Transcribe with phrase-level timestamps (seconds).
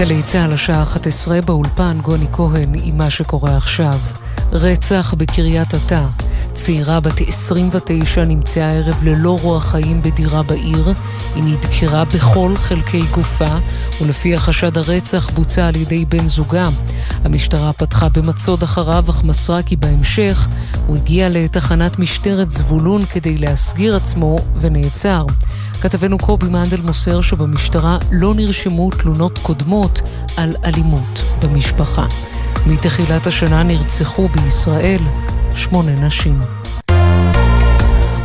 [0.00, 3.98] גלי צה"ל השעה 11 באולפן גוני כהן עם מה שקורה עכשיו.
[4.52, 6.04] רצח בקריית אתא.
[6.52, 10.92] צעירה בת 29 נמצאה הערב ללא רוח חיים בדירה בעיר.
[11.34, 13.54] היא נדקרה בכל חלקי גופה,
[14.00, 16.68] ולפי החשד הרצח בוצע על ידי בן זוגה.
[17.24, 20.48] המשטרה פתחה במצוד אחריו, אך מסרה כי בהמשך
[20.86, 25.24] הוא הגיע לתחנת משטרת זבולון כדי להסגיר עצמו ונעצר.
[25.80, 30.00] כתבנו קובי מנדל מוסר שבמשטרה לא נרשמו תלונות קודמות
[30.36, 32.06] על אלימות במשפחה.
[32.66, 35.00] מתחילת השנה נרצחו בישראל
[35.56, 36.59] שמונה נשים.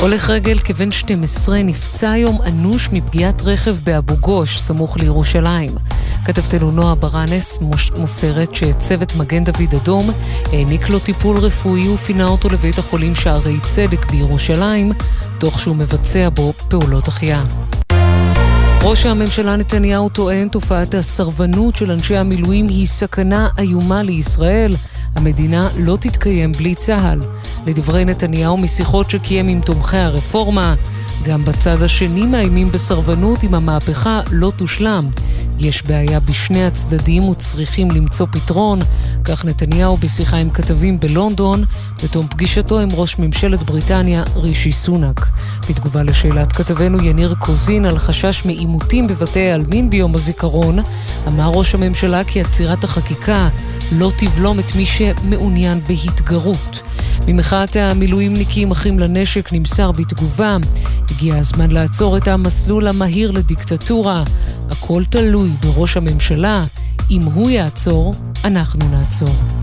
[0.05, 5.71] הולך רגל כבן 12 נפצע היום אנוש מפגיעת רכב באבו גוש, סמוך לירושלים.
[6.25, 7.59] כתבתנו נועה ברנס
[7.97, 10.09] מוסרת שצוות מגן דוד אדום
[10.51, 14.91] העניק לו טיפול רפואי ופינה אותו לבית החולים שערי צדק בירושלים,
[15.37, 17.43] תוך שהוא מבצע בו פעולות החייאה.
[18.83, 24.71] ראש הממשלה נתניהו טוען תופעת הסרבנות של אנשי המילואים היא סכנה איומה לישראל.
[25.15, 27.19] המדינה לא תתקיים בלי צה"ל.
[27.65, 30.75] לדברי נתניהו משיחות שקיים עם תומכי הרפורמה,
[31.23, 35.09] גם בצד השני מאיימים בסרבנות אם המהפכה לא תושלם.
[35.59, 38.79] יש בעיה בשני הצדדים וצריכים למצוא פתרון,
[39.23, 41.63] כך נתניהו בשיחה עם כתבים בלונדון,
[42.03, 45.27] בתום פגישתו עם ראש ממשלת בריטניה רישי סונאק.
[45.69, 50.79] בתגובה לשאלת כתבנו יניר קוזין על חשש מעימותים בבתי העלמין ביום הזיכרון,
[51.27, 53.49] אמר ראש הממשלה כי עצירת החקיקה
[53.91, 56.81] לא תבלום את מי שמעוניין בהתגרות.
[57.27, 60.57] ממחאת המילואימניקים אחים לנשק נמסר בתגובה,
[61.11, 64.23] הגיע הזמן לעצור את המסלול המהיר לדיקטטורה.
[64.71, 66.63] הכל תלוי בראש הממשלה.
[67.11, 68.13] אם הוא יעצור,
[68.45, 69.54] אנחנו נעצור.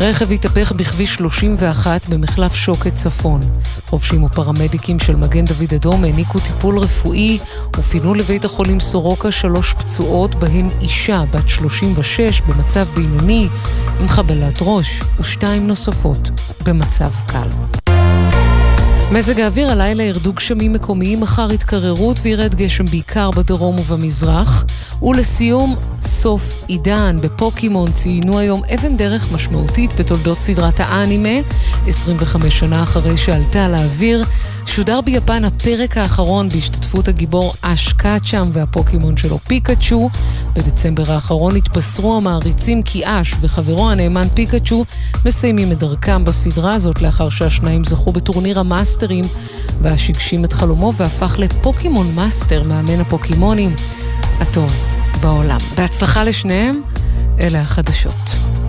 [0.00, 3.40] רכב התהפך בכביש 31 במחלף שוקת צפון.
[3.86, 7.38] חובשים ופרמדיקים של מגן דוד אדום העניקו טיפול רפואי
[7.76, 13.48] ופינו לבית החולים סורוקה שלוש פצועות, בהן אישה בת 36 במצב בינוני
[14.00, 16.30] עם חבלת ראש, ושתיים נוספות
[16.66, 17.79] במצב קל.
[19.12, 24.64] מזג האוויר הלילה ירדו גשמים מקומיים, מחר התקררות וירד גשם בעיקר בדרום ובמזרח.
[25.02, 27.16] ולסיום, סוף עידן.
[27.22, 31.48] בפוקימון ציינו היום אבן דרך משמעותית בתולדות סדרת האנימה,
[31.86, 34.24] 25 שנה אחרי שעלתה לאוויר.
[34.66, 40.10] שודר ביפן הפרק האחרון בהשתתפות הגיבור אש קאצ'אם והפוקימון שלו פיקאצ'ו.
[40.54, 44.84] בדצמבר האחרון התבשרו המעריצים כי אש וחברו הנאמן פיקאצ'ו
[45.26, 49.24] מסיימים את דרכם בסדרה הזאת לאחר שהשניים זכו בטורניר המאסטרים
[49.82, 53.74] ואש הגשים את חלומו והפך לפוקימון מאסטר, מאמן הפוקימונים
[54.40, 54.86] הטוב
[55.20, 55.58] בעולם.
[55.76, 56.80] בהצלחה לשניהם,
[57.40, 58.59] אלה החדשות.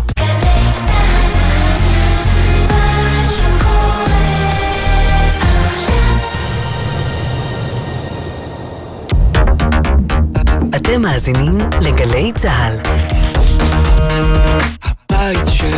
[10.75, 12.77] אתם מאזינים לגלי צה"ל.
[14.83, 15.77] הבית של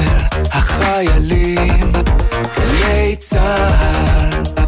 [0.52, 1.92] החיילים,
[2.58, 4.63] גלי צה"ל.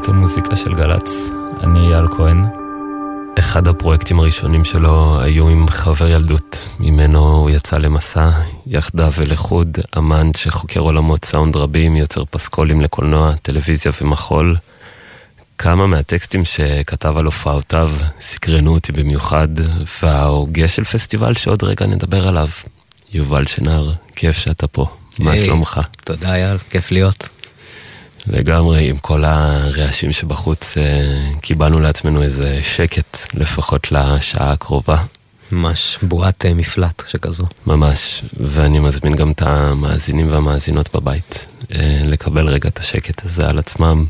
[0.00, 1.30] תוכנית המוזיקה של גל"צ,
[1.62, 2.44] אני אייל כהן.
[3.38, 8.30] אחד הפרויקטים הראשונים שלו היו עם חבר ילדות, ממנו הוא יצא למסע,
[8.66, 14.56] יחדיו ולחוד, אמן שחוקר עולמות סאונד רבים, יוצר פסקולים לקולנוע, טלוויזיה ומחול.
[15.58, 19.48] כמה מהטקסטים שכתב על הופעותיו סקרנו אותי במיוחד,
[20.02, 22.48] וההוגה של פסטיבל שעוד רגע נדבר עליו,
[23.12, 24.86] יובל שנהר, כיף שאתה פה,
[25.18, 25.80] מה שלומך?
[26.04, 27.39] תודה אייל, כיף להיות.
[28.26, 34.96] לגמרי, עם כל הרעשים שבחוץ, אה, קיבלנו לעצמנו איזה שקט, לפחות לשעה הקרובה.
[35.52, 37.44] ממש בועת אה, מפלט שכזו.
[37.66, 43.58] ממש, ואני מזמין גם את המאזינים והמאזינות בבית אה, לקבל רגע את השקט הזה על
[43.58, 44.04] עצמם.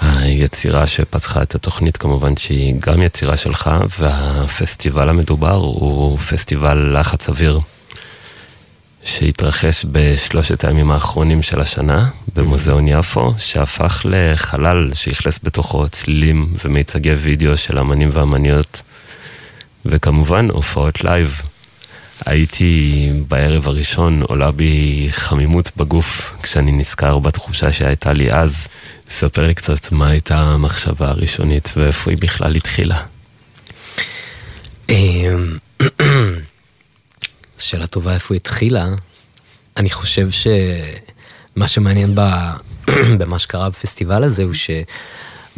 [0.00, 7.60] היצירה שפתחה את התוכנית כמובן שהיא גם יצירה שלך, והפסטיבל המדובר הוא פסטיבל לחץ אוויר.
[9.04, 17.56] שהתרחש בשלושת הימים האחרונים של השנה במוזיאון יפו, שהפך לחלל שאכלס בתוכו צלילים ומיצגי וידאו
[17.56, 18.82] של אמנים ואמניות,
[19.86, 21.42] וכמובן הופעות לייב.
[22.26, 28.68] הייתי בערב הראשון, עולה בי חמימות בגוף כשאני נזכר בתחושה שהייתה לי אז.
[29.08, 33.02] ספר לי קצת מה הייתה המחשבה הראשונית ואיפה היא בכלל התחילה.
[37.62, 38.88] שאלה טובה איפה היא התחילה.
[39.76, 42.20] אני חושב שמה שמעניין ב...
[43.18, 44.52] במה שקרה בפסטיבל הזה הוא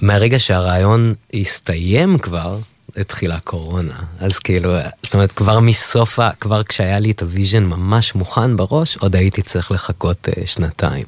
[0.00, 2.58] שמהרגע שהרעיון הסתיים כבר,
[2.96, 3.94] התחילה קורונה.
[4.20, 8.96] אז כאילו, זאת אומרת, כבר מסוף, כבר כשהיה לי את ה vision ממש מוכן בראש,
[8.96, 11.04] עוד הייתי צריך לחכות אה, שנתיים.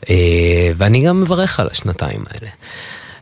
[0.00, 0.08] אה,
[0.76, 2.50] ואני גם מברך על השנתיים האלה.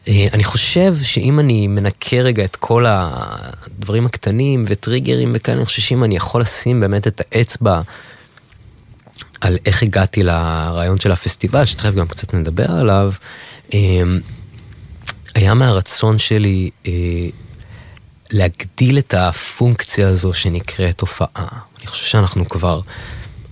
[0.07, 5.83] אה, אני חושב שאם אני מנקה רגע את כל הדברים הקטנים וטריגרים וכאלה, אני חושב
[5.83, 7.81] שאם אני יכול לשים באמת את האצבע
[9.41, 13.13] על איך הגעתי לרעיון של הפסטיבל, שתכף גם קצת נדבר עליו,
[13.69, 13.73] uh,
[15.35, 16.89] היה מהרצון שלי uh,
[18.31, 21.49] להגדיל את הפונקציה הזו שנקראת הופעה.
[21.81, 22.81] אני חושב שאנחנו כבר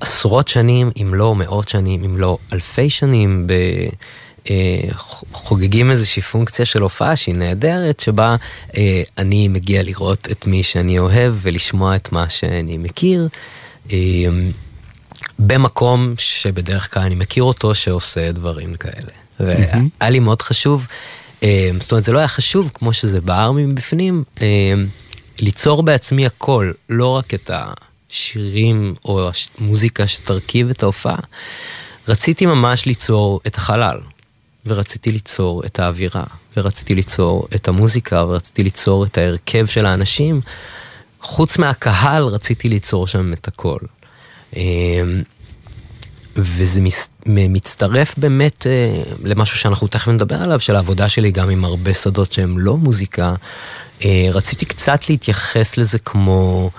[0.01, 3.53] עשרות שנים, אם לא מאות שנים, אם לא אלפי שנים, ב...
[4.51, 4.81] אה,
[5.33, 8.37] חוגגים איזושהי פונקציה של הופעה שהיא נהדרת, שבה
[8.77, 13.29] אה, אני מגיע לראות את מי שאני אוהב ולשמוע את מה שאני מכיר.
[13.93, 13.97] אה,
[15.39, 19.13] במקום שבדרך כלל אני מכיר אותו שעושה דברים כאלה.
[19.41, 20.87] והיה לי מאוד חשוב
[21.43, 24.87] אמ, זאת אומרת, זה לא היה חשוב, כמו שזה בער מבפנים, אמ,
[25.41, 27.51] ליצור בעצמי הכל, לא רק את
[28.11, 31.19] השירים או המוזיקה שתרכיב את ההופעה.
[32.09, 33.99] רציתי ממש ליצור את החלל,
[34.69, 36.25] ורציתי ליצור את האווירה,
[36.57, 40.41] ורציתי ליצור את המוזיקה, ורציתי ליצור את ההרכב של האנשים.
[41.21, 43.79] חוץ מהקהל רציתי ליצור שם את הכל.
[44.57, 45.23] אמ,
[46.37, 46.81] וזה
[47.27, 52.33] מצטרף באמת אה, למשהו שאנחנו תכף נדבר עליו, של העבודה שלי גם עם הרבה שדות
[52.33, 53.35] שהם לא מוזיקה.
[54.05, 56.71] אה, רציתי קצת להתייחס לזה כמו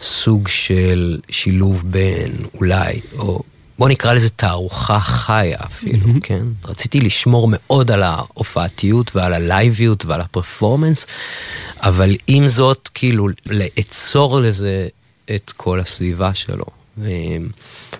[0.00, 3.42] סוג של שילוב בין אולי, או
[3.78, 6.20] בוא נקרא לזה תערוכה חיה אפילו, mm-hmm.
[6.22, 6.46] כן?
[6.64, 11.06] רציתי לשמור מאוד על ההופעתיות ועל הלייביות ועל הפרפורמנס,
[11.82, 14.88] אבל עם זאת, כאילו, לאצור לזה
[15.34, 16.64] את כל הסביבה שלו.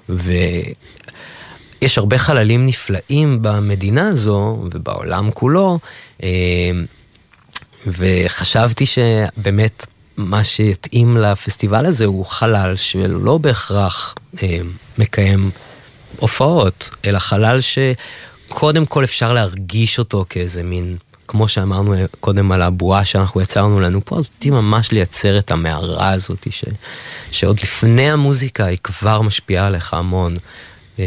[0.09, 5.79] ויש הרבה חללים נפלאים במדינה הזו ובעולם כולו,
[7.87, 14.15] וחשבתי שבאמת מה שיתאים לפסטיבל הזה הוא חלל שלא בהכרח
[14.99, 15.51] מקיים
[16.19, 20.97] הופעות, אלא חלל שקודם כל אפשר להרגיש אותו כאיזה מין
[21.29, 26.11] כמו שאמרנו קודם על הבועה שאנחנו יצרנו לנו פה, אז רציתי ממש לייצר את המערה
[26.11, 26.65] הזאת, ש,
[27.33, 30.37] שעוד לפני המוזיקה היא כבר משפיעה עליך המון.
[30.99, 31.05] אמ,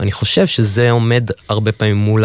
[0.00, 2.24] אני חושב שזה עומד הרבה פעמים מול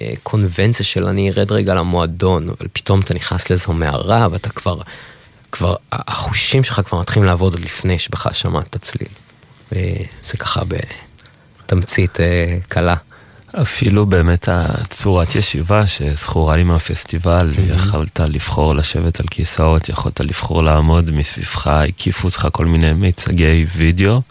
[0.00, 4.80] הקונבנציה של אני ארד רגע למועדון, אבל פתאום אתה נכנס לאיזו מערה ואתה כבר,
[5.52, 9.08] כבר, החושים שלך כבר מתחילים לעבוד עוד לפני שבכלל שמעת את הצליל.
[10.20, 10.62] זה ככה
[11.64, 12.94] בתמצית אה, קלה.
[13.62, 17.74] אפילו באמת הצורת ישיבה שזכורה לי מהפסטיבל, mm-hmm.
[17.74, 24.22] יכולת לבחור לשבת על כיסאות, יכולת לבחור לעמוד מסביבך, הקיפו אותך כל מיני מיצגי וידאו,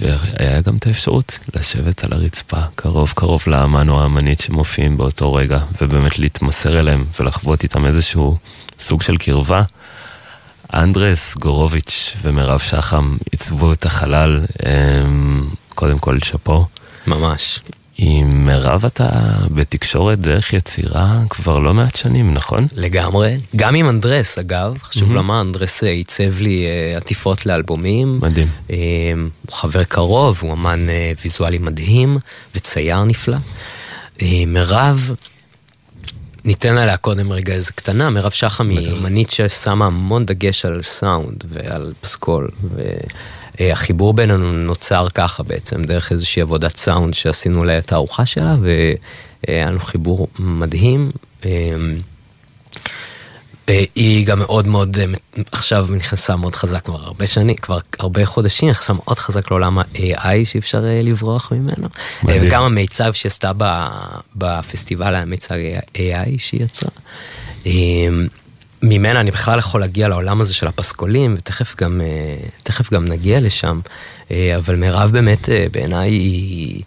[0.00, 5.58] והיה גם את האפשרות לשבת על הרצפה, קרוב קרוב לאמן או האמנית שמופיעים באותו רגע,
[5.80, 8.36] ובאמת להתמסר אליהם ולחוות איתם איזשהו
[8.78, 9.62] סוג של קרבה.
[10.74, 14.40] אנדרס גורוביץ' ומירב שחם עיצבו את החלל,
[15.74, 16.66] קודם כל שאפו.
[17.06, 17.60] ממש.
[17.98, 19.08] עם מירב אתה
[19.50, 22.66] בתקשורת דרך יצירה כבר לא מעט שנים, נכון?
[22.76, 23.36] לגמרי.
[23.56, 24.74] גם עם אנדרס, אגב.
[24.82, 25.14] חשוב mm-hmm.
[25.14, 28.20] לומר, אנדרס עיצב לי uh, עטיפות לאלבומים.
[28.22, 28.48] מדהים.
[28.68, 28.72] Uh,
[29.46, 32.18] הוא חבר קרוב, הוא אמן uh, ויזואלי מדהים
[32.54, 33.36] וצייר נפלא.
[34.46, 35.10] מירב,
[36.44, 41.44] ניתן עליה קודם רגע איזה קטנה, מירב שחם היא אמנית ששמה המון דגש על סאונד
[41.48, 42.48] ועל פסקול.
[42.74, 42.82] ו...
[43.60, 49.70] החיבור בינינו נוצר ככה בעצם, דרך איזושהי עבודת סאונד שעשינו לה את הארוחה שלה, והיה
[49.70, 51.10] לנו חיבור מדהים.
[53.94, 54.98] היא גם מאוד מאוד,
[55.52, 60.44] עכשיו נכנסה מאוד חזק כבר הרבה שנים, כבר הרבה חודשים, נכנסה מאוד חזק לעולם ה-AI
[60.44, 61.88] שאי אפשר לברוח ממנו.
[62.22, 62.42] מדהים.
[62.42, 63.52] וגם המיצב שעשתה
[64.36, 65.54] בפסטיבל המיצב
[65.94, 66.90] AI שהיא יצרה.
[68.84, 73.40] ממנה אני בכלל יכול להגיע לעולם הזה של הפסקולים, ותכף גם, אה, תכף גם נגיע
[73.40, 73.80] לשם.
[74.30, 76.82] אה, אבל מירב באמת אה, בעיניי היא...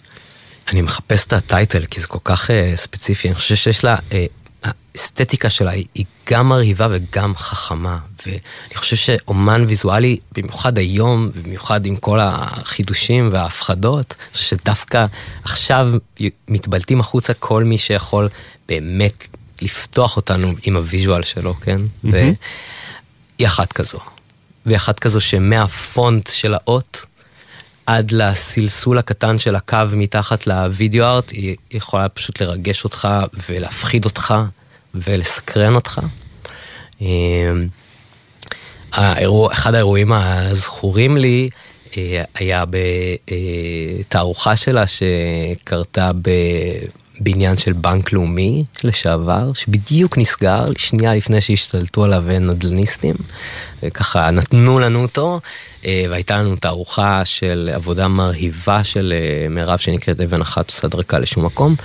[0.72, 3.96] אני מחפש את הטייטל כי זה כל כך ספציפי, אני חושב שיש לה,
[4.64, 7.98] האסתטיקה שלה היא גם מרהיבה וגם חכמה.
[8.26, 15.06] ואני חושב שאומן ויזואלי, במיוחד היום, במיוחד עם כל החידושים וההפחדות, אני חושב שדווקא
[15.44, 15.90] עכשיו
[16.48, 18.30] מתבלטים החוצה כל מי שיכול
[18.68, 19.28] באמת
[19.62, 21.82] לפתוח אותנו עם הוויז'ואל שלו, כן?
[21.82, 22.08] Mm-hmm.
[22.12, 24.00] והיא אחת כזו.
[24.66, 27.06] והיא אחת כזו שמהפונט של האות
[27.88, 33.08] עד לסלסול הקטן של הקו מתחת לוידאו ארט, היא יכולה פשוט לרגש אותך
[33.50, 34.34] ולהפחיד אותך
[34.96, 36.02] ולסקרן אותך.
[37.02, 37.68] אמ,
[38.94, 41.50] האירוע, אחד האירועים הזכורים לי
[41.98, 42.64] אה, היה
[44.08, 46.12] בתערוכה שלה שקרתה
[47.20, 53.16] בניין של בנק לאומי לשעבר, שבדיוק נסגר שנייה לפני שהשתלטו עליו נדלניסטים.
[53.94, 55.40] ככה נתנו לנו אותו,
[55.86, 61.20] אה, והייתה לנו תערוכה של עבודה מרהיבה של אה, מירב שנקראת אבן אחת עושה דרכה
[61.20, 61.76] לשום מקום.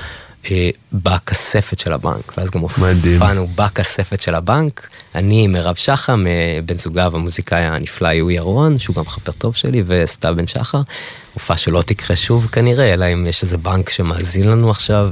[0.51, 6.25] אה, בכספת של הבנק, ואז גם הופענו בכספת של הבנק, אני, מירב שחם,
[6.67, 10.83] בן זוגה והמוזיקאי הנפלא יהוא ירון, שהוא גם חבר טוב שלי, וסתיו בן שחר.
[11.35, 15.11] הופעה שלא תקרה שוב כנראה, אלא אם יש איזה בנק שמאזין לנו עכשיו,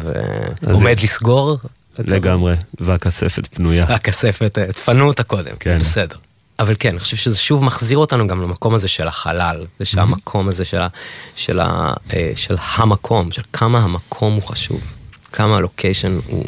[0.62, 1.04] ועומד זה...
[1.04, 1.58] לסגור.
[1.98, 3.84] לגמרי, והכספת פנויה.
[3.84, 5.78] הכספת, תפנו אותה קודם, כן.
[5.78, 6.16] בסדר.
[6.58, 10.48] אבל כן, אני חושב שזה שוב מחזיר אותנו גם למקום הזה של החלל, זה שהמקום
[10.48, 10.88] הזה של, ה,
[11.36, 11.92] של, ה,
[12.36, 14.80] של המקום, של כמה המקום הוא חשוב.
[15.32, 16.44] כמה הלוקיישן הוא...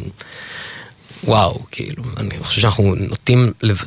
[1.25, 3.83] וואו, כאילו, אני חושב שאנחנו נוטים לב...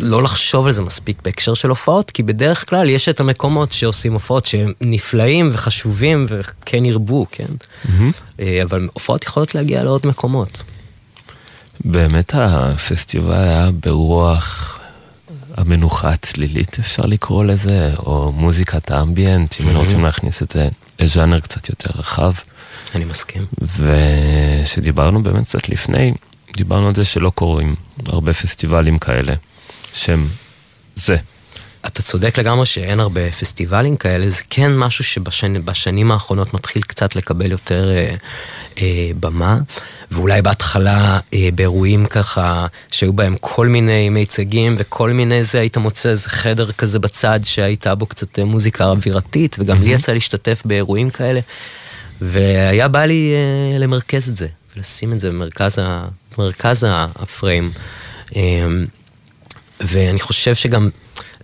[0.00, 4.12] לא לחשוב על זה מספיק בהקשר של הופעות, כי בדרך כלל יש את המקומות שעושים
[4.12, 7.46] הופעות שהם נפלאים וחשובים וכן ירבו, כן?
[7.84, 8.40] Mm-hmm.
[8.62, 10.62] אבל הופעות יכולות להגיע לעוד מקומות.
[11.84, 14.80] באמת הפסטיבל היה ברוח
[15.56, 19.76] המנוחה הצלילית, אפשר לקרוא לזה, או מוזיקת האמביאנט, אם mm-hmm.
[19.76, 20.68] רוצים להכניס את זה
[21.00, 22.32] לז'אנר קצת יותר רחב.
[22.94, 23.46] אני מסכים.
[23.76, 26.12] ושדיברנו באמת קצת לפני,
[26.56, 27.74] דיברנו על זה שלא קורים
[28.06, 29.34] הרבה פסטיבלים כאלה,
[29.92, 30.28] שהם
[30.96, 31.16] זה.
[31.86, 37.50] אתה צודק לגמרי שאין הרבה פסטיבלים כאלה, זה כן משהו שבשנים האחרונות מתחיל קצת לקבל
[37.50, 38.14] יותר אה,
[38.78, 39.58] אה, במה,
[40.10, 46.08] ואולי בהתחלה אה, באירועים ככה, שהיו בהם כל מיני מיצגים וכל מיני זה, היית מוצא
[46.08, 49.84] איזה חדר כזה בצד שהייתה בו קצת אה, מוזיקה אווירתית, וגם mm-hmm.
[49.84, 51.40] לי יצא להשתתף באירועים כאלה.
[52.24, 56.04] והיה בא לי uh, למרכז את זה, ולשים את זה במרכז, ה,
[56.38, 57.72] במרכז הפריים.
[58.30, 58.34] Um,
[59.80, 60.90] ואני חושב שגם,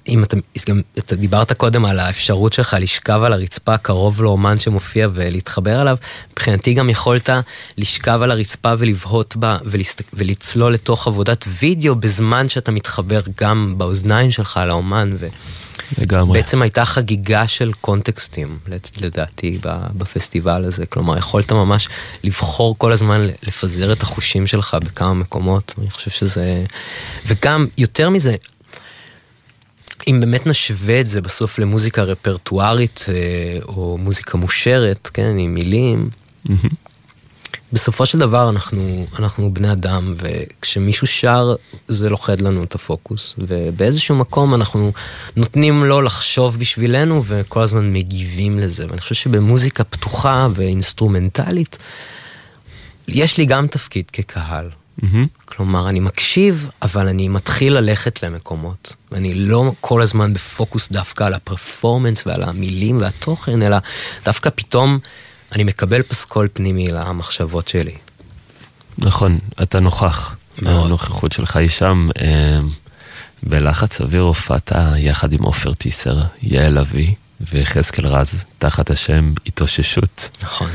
[0.09, 0.37] אם אתה,
[0.69, 5.97] גם, אתה דיברת קודם על האפשרות שלך לשכב על הרצפה קרוב לאומן שמופיע ולהתחבר אליו,
[6.33, 7.31] מבחינתי גם יכולת
[7.79, 14.31] לשכב על הרצפה ולבהות בה ולסת, ולצלול לתוך עבודת וידאו בזמן שאתה מתחבר גם באוזניים
[14.31, 15.13] שלך לאומן.
[15.19, 15.29] ו...
[15.99, 16.41] לגמרי.
[16.41, 18.59] בעצם הייתה חגיגה של קונטקסטים,
[19.01, 19.59] לדעתי,
[19.95, 20.87] בפסטיבל הזה.
[20.87, 21.89] כלומר, יכולת ממש
[22.25, 25.75] לבחור כל הזמן לפזר את החושים שלך בכמה מקומות.
[25.79, 26.65] אני חושב שזה...
[27.27, 28.37] וגם, יותר מזה,
[30.09, 36.11] אם באמת נשווה את זה בסוף למוזיקה רפרטוארית אה, או מוזיקה מושרת, כן, עם מילים,
[36.49, 36.90] mm-hmm.
[37.73, 41.55] בסופו של דבר אנחנו, אנחנו בני אדם, וכשמישהו שר
[41.89, 44.93] זה לוכד לנו את הפוקוס, ובאיזשהו מקום אנחנו
[45.37, 51.79] נותנים לו לחשוב בשבילנו וכל הזמן מגיבים לזה, ואני חושב שבמוזיקה פתוחה ואינסטרומנטלית,
[53.09, 54.71] יש לי גם תפקיד כקהל.
[54.71, 55.05] Mm-hmm.
[55.45, 58.95] כלומר, אני מקשיב, אבל אני מתחיל ללכת למקומות.
[59.13, 63.77] ואני לא כל הזמן בפוקוס דווקא על הפרפורמנס ועל המילים והתוכן, אלא
[64.25, 64.99] דווקא פתאום...
[65.53, 67.95] אני מקבל פסקול פנימי למחשבות שלי.
[68.99, 70.35] נכון, אתה נוכח.
[70.63, 70.87] מאוד.
[70.87, 72.09] הנוכחות שלך היא שם.
[72.21, 72.59] אה,
[73.43, 80.31] בלחץ אוויר הופעת יחד עם עופר טיסר, יעל אבי ויחזקאל רז, תחת השם התאוששות.
[80.43, 80.71] נכון.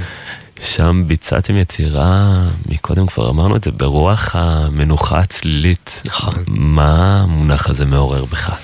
[0.62, 6.01] שם ביצעתם יצירה, מקודם כבר אמרנו את זה, ברוח המנוחה הצלילית.
[6.05, 6.44] נכון.
[6.48, 8.55] מה המונח הזה מעורר בך?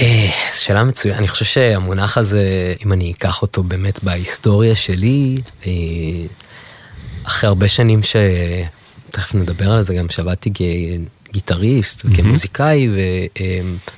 [0.00, 5.36] אה, שאלה מצוינת, אני חושב שהמונח הזה, אם אני אקח אותו באמת בהיסטוריה שלי,
[5.66, 5.72] אה,
[7.24, 8.16] אחרי הרבה שנים ש...
[9.10, 12.88] תכף נדבר על זה גם, שעבדתי כגיטריסט וכמוזיקאי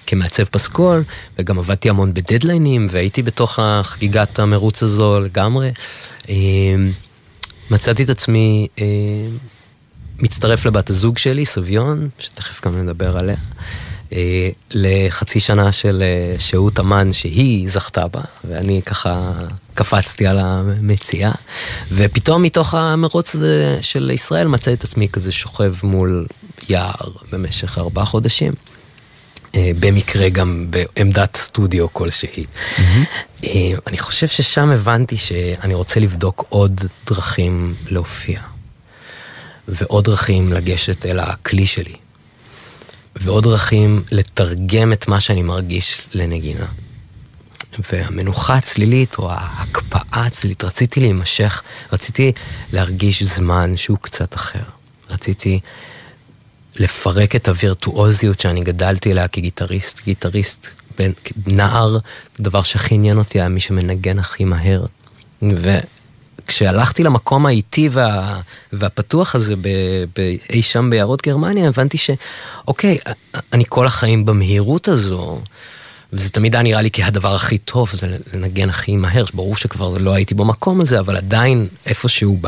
[0.05, 1.05] וכמעצב פסקול,
[1.39, 5.71] וגם עבדתי המון בדדליינים, והייתי בתוך חגיגת המרוץ הזו לגמרי.
[6.29, 6.35] אה,
[7.71, 8.67] מצאתי את עצמי
[10.19, 13.37] מצטרף לבת הזוג שלי, סביון, שתכף גם נדבר עליה.
[14.13, 19.33] אה, לחצי שנה של אה, שהות אמן שהיא זכתה בה, ואני ככה
[19.75, 21.33] קפצתי על המציאה,
[21.93, 26.27] ופתאום מתוך המרוץ הזה של ישראל מצא את עצמי כזה שוכב מול
[26.69, 28.53] יער במשך ארבעה חודשים.
[29.55, 32.45] אה, במקרה גם בעמדת סטודיו כלשהי.
[32.45, 33.45] Mm-hmm.
[33.87, 38.41] אני חושב ששם הבנתי שאני רוצה לבדוק עוד דרכים להופיע,
[39.69, 41.95] ועוד דרכים לגשת אל הכלי שלי.
[43.21, 46.67] ועוד דרכים לתרגם את מה שאני מרגיש לנגינה.
[47.93, 52.33] והמנוחה הצלילית, או ההקפאה הצלילית, רציתי להימשך, רציתי
[52.73, 54.63] להרגיש זמן שהוא קצת אחר.
[55.11, 55.61] רציתי
[56.77, 60.01] לפרק את הווירטואוזיות שאני גדלתי אליה כגיטריסט.
[60.05, 60.67] גיטריסט,
[60.99, 61.13] בין,
[61.47, 61.99] נער,
[62.41, 64.87] דבר שהכי עניין אותי היה מי שמנגן הכי מהר.
[65.43, 65.79] ו...
[66.47, 68.41] כשהלכתי למקום האיטי וה,
[68.73, 69.55] והפתוח הזה
[70.17, 72.99] באי שם ביערות גרמניה, הבנתי שאוקיי,
[73.53, 75.41] אני כל החיים במהירות הזו,
[76.13, 80.15] וזה תמיד היה נראה לי כהדבר הכי טוב, זה לנגן הכי מהר, ברור שכבר לא
[80.15, 82.39] הייתי במקום הזה, אבל עדיין איפשהו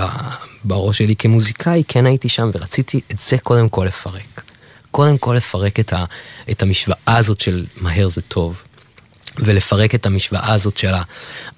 [0.64, 4.42] בראש שלי כמוזיקאי, כן הייתי שם ורציתי את זה קודם כל לפרק.
[4.90, 6.04] קודם כל לפרק את, ה,
[6.50, 8.62] את המשוואה הזאת של מהר זה טוב.
[9.36, 11.02] ולפרק את המשוואה הזאת של ה...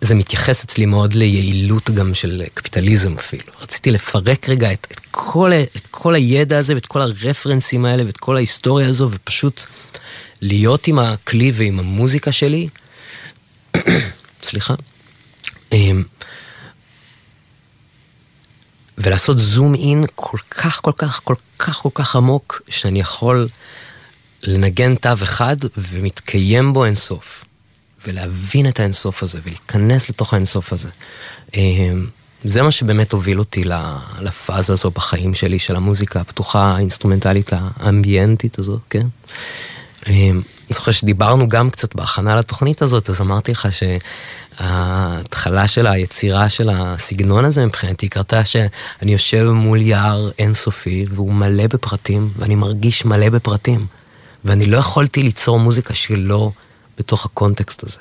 [0.01, 3.53] זה מתייחס אצלי מאוד ליעילות גם של קפיטליזם אפילו.
[3.63, 8.17] רציתי לפרק רגע את, את, כל, את כל הידע הזה ואת כל הרפרנסים האלה ואת
[8.17, 9.65] כל ההיסטוריה הזו ופשוט
[10.43, 12.69] להיות עם הכלי ועם המוזיקה שלי.
[14.43, 14.75] סליחה.
[15.73, 16.03] אמ,
[18.99, 23.49] ולעשות זום אין כל כך כל כך כל כך כל כך עמוק שאני יכול
[24.43, 27.45] לנגן תו אחד ומתקיים בו אינסוף.
[28.07, 30.89] ולהבין את האינסוף הזה, ולהיכנס לתוך האינסוף הזה.
[31.55, 32.07] אמ,
[32.45, 33.65] זה מה שבאמת הוביל אותי
[34.21, 39.07] לפאזה הזו בחיים שלי, של המוזיקה הפתוחה, האינסטרומנטלית, האמביאנטית הזו, כן?
[40.09, 43.69] אמ, אני זוכר שדיברנו גם קצת בהכנה לתוכנית הזאת, אז אמרתי לך
[44.61, 51.67] שההתחלה של היצירה של הסגנון הזה מבחינתי קרתה שאני יושב מול יער אינסופי והוא מלא
[51.67, 53.87] בפרטים, ואני מרגיש מלא בפרטים.
[54.45, 56.51] ואני לא יכולתי ליצור מוזיקה שלא
[57.01, 57.99] בתוך הקונטקסט הזה.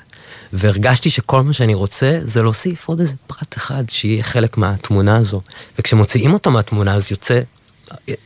[0.52, 5.40] והרגשתי שכל מה שאני רוצה זה להוסיף עוד איזה פרט אחד שיהיה חלק מהתמונה הזו.
[5.78, 7.40] וכשמוציאים אותו מהתמונה אז יוצא,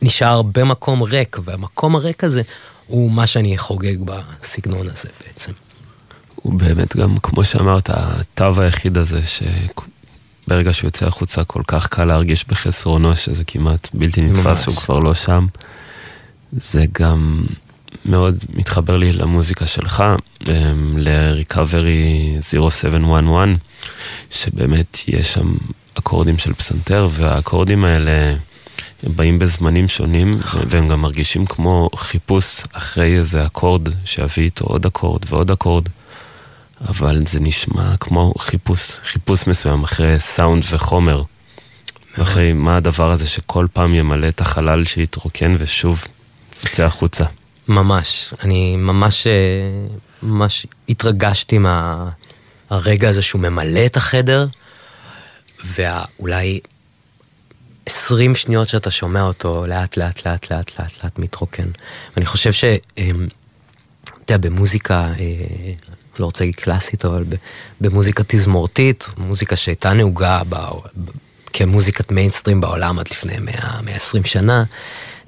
[0.01, 2.41] נשאר הרבה מקום ריק, והמקום הריק הזה
[2.87, 5.51] הוא מה שאני חוגג בסגנון הזה בעצם.
[6.35, 12.05] הוא באמת גם, כמו שאמרת, התו היחיד הזה, שברגע שהוא יוצא החוצה כל כך קל
[12.05, 15.47] להרגיש בחסרונו, שזה כמעט בלתי נתפס, הוא כבר לא שם.
[16.51, 17.45] זה גם
[18.05, 20.03] מאוד מתחבר לי למוזיקה שלך,
[20.47, 23.53] אמ, ל-Recovery 0711,
[24.31, 25.55] שבאמת יש שם
[25.93, 28.35] אקורדים של פסנתר, והאקורדים האלה
[29.03, 30.35] באים בזמנים שונים,
[30.69, 35.89] והם גם מרגישים כמו חיפוש אחרי איזה אקורד שיביא איתו עוד אקורד ועוד אקורד.
[36.89, 41.23] אבל זה נשמע כמו חיפוש, חיפוש מסוים אחרי סאונד וחומר.
[42.21, 46.03] אחרי מה הדבר הזה שכל פעם ימלא את החלל שיתרוקן ושוב
[46.65, 47.25] יצא החוצה.
[47.67, 49.33] ממש, אני ממש, אה,
[50.23, 54.47] ממש התרגשתי מהרגע הזה שהוא ממלא את החדר,
[55.65, 56.59] ואולי
[57.85, 61.69] 20 שניות שאתה שומע אותו לאט לאט לאט לאט לאט לאט מתרוקן.
[62.15, 62.63] ואני חושב ש...
[62.97, 63.27] אמ,
[64.25, 65.73] אתה יודע, במוזיקה, אה,
[66.19, 67.23] לא רוצה להגיד קלאסית, אבל
[67.81, 70.41] במוזיקה תזמורתית, מוזיקה שהייתה נהוגה
[71.53, 73.33] כמוזיקת מיינסטרים בעולם עד לפני
[73.83, 74.63] 120 שנה,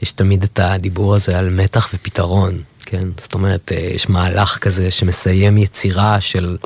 [0.02, 3.08] יש תמיד את הדיבור הזה על מתח ופתרון, כן?
[3.18, 6.58] זאת אומרת, אה, יש מהלך כזה שמסיים יצירה של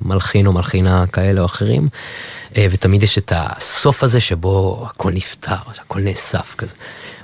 [0.00, 1.88] מלחין או מלחינה כאלה או אחרים,
[2.56, 6.74] אה, ותמיד יש את הסוף הזה שבו הכל נפתר, הכל נאסף כזה.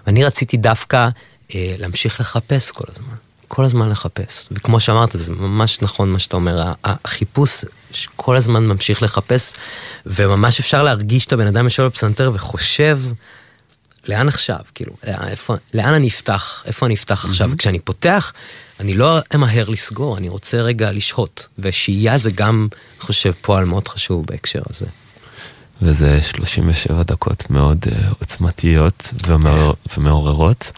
[0.07, 1.09] ואני רציתי דווקא
[1.55, 3.15] אה, להמשיך לחפש כל הזמן.
[3.49, 4.49] כל הזמן לחפש.
[4.53, 7.65] וכמו שאמרת, זה ממש נכון מה שאתה אומר, החיפוש
[8.17, 9.53] כל הזמן ממשיך לחפש,
[10.07, 12.99] וממש אפשר להרגיש את הבן אדם יושב בפסנתר וחושב
[14.09, 14.59] לאן עכשיו?
[14.75, 16.63] כאילו, איפה, לאן אני אפתח?
[16.67, 17.29] איפה אני אפתח mm-hmm.
[17.29, 17.51] עכשיו?
[17.59, 18.33] כשאני פותח,
[18.81, 21.49] אני לא אמהר לסגור, אני רוצה רגע לשהות.
[21.59, 24.87] ושהייה זה גם, אני חושב, פועל מאוד חשוב בהקשר הזה.
[25.83, 30.73] וזה 37 דקות מאוד uh, עוצמתיות ומעור, ומעוררות.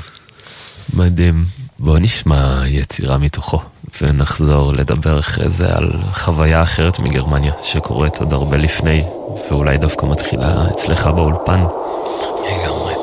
[0.94, 1.44] מדהים.
[1.78, 3.62] בוא נשמע יצירה מתוכו,
[4.02, 9.04] ונחזור לדבר אחרי זה על חוויה אחרת מגרמניה, שקורית עוד הרבה לפני,
[9.50, 11.60] ואולי דווקא מתחילה אצלך באולפן.
[12.40, 12.93] לגמרי.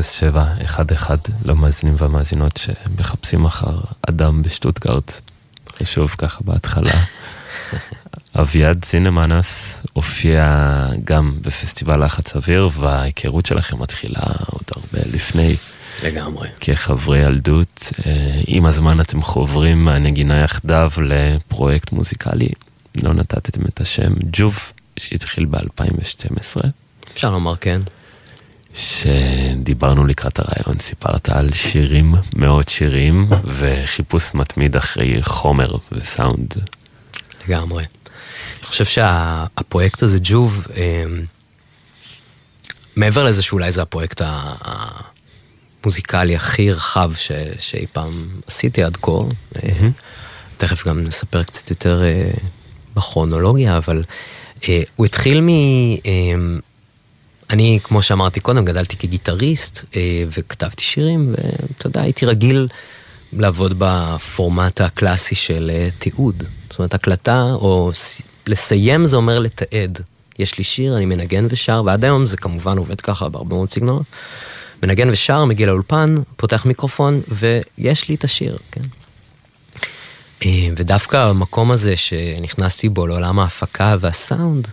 [0.00, 5.20] 0711 למאזינים והמאזינות שמחפשים אחר אדם בשטוטגרט.
[5.78, 6.92] חשוב ככה בהתחלה.
[8.40, 15.56] אביעד סינמנס הופיע גם בפסטיבל לחץ אוויר, וההיכרות שלכם מתחילה עוד הרבה לפני.
[16.02, 16.48] לגמרי.
[16.60, 22.48] כחברי ילדות, אה, עם הזמן אתם חוברים מהנגינה יחדיו לפרויקט מוזיקלי,
[22.94, 26.66] לא נתתם את השם ג'וב, שהתחיל ב-2012.
[27.12, 27.80] אפשר לומר כן.
[28.74, 36.54] שדיברנו לקראת הרעיון, סיפרת על שירים, מאות שירים, וחיפוש מתמיד אחרי חומר וסאונד.
[37.48, 37.84] לגמרי.
[38.58, 41.04] אני חושב שהפרויקט הזה, ג'וב, אה,
[42.96, 44.22] מעבר לזה שאולי זה הפרויקט
[45.84, 49.58] המוזיקלי הכי רחב ש, שאי פעם עשיתי עד כה, mm-hmm.
[50.56, 52.30] תכף גם נספר קצת יותר אה,
[52.94, 54.02] בכרונולוגיה, אבל
[54.96, 55.48] הוא התחיל מ...
[57.52, 59.84] אני, כמו שאמרתי קודם, גדלתי כגיטריסט
[60.30, 62.68] וכתבתי שירים, ואתה יודע, הייתי רגיל
[63.32, 66.42] לעבוד בפורמט הקלאסי של תיעוד.
[66.70, 67.90] זאת אומרת, הקלטה, או
[68.46, 70.00] לסיים זה אומר לתעד.
[70.38, 74.06] יש לי שיר, אני מנגן ושר, ועד היום זה כמובן עובד ככה בהרבה מאוד סגנונות.
[74.82, 78.82] מנגן ושר, מגיע לאולפן, פותח מיקרופון, ויש לי את השיר, כן?
[80.76, 84.68] ודווקא המקום הזה שנכנסתי בו לעולם ההפקה והסאונד,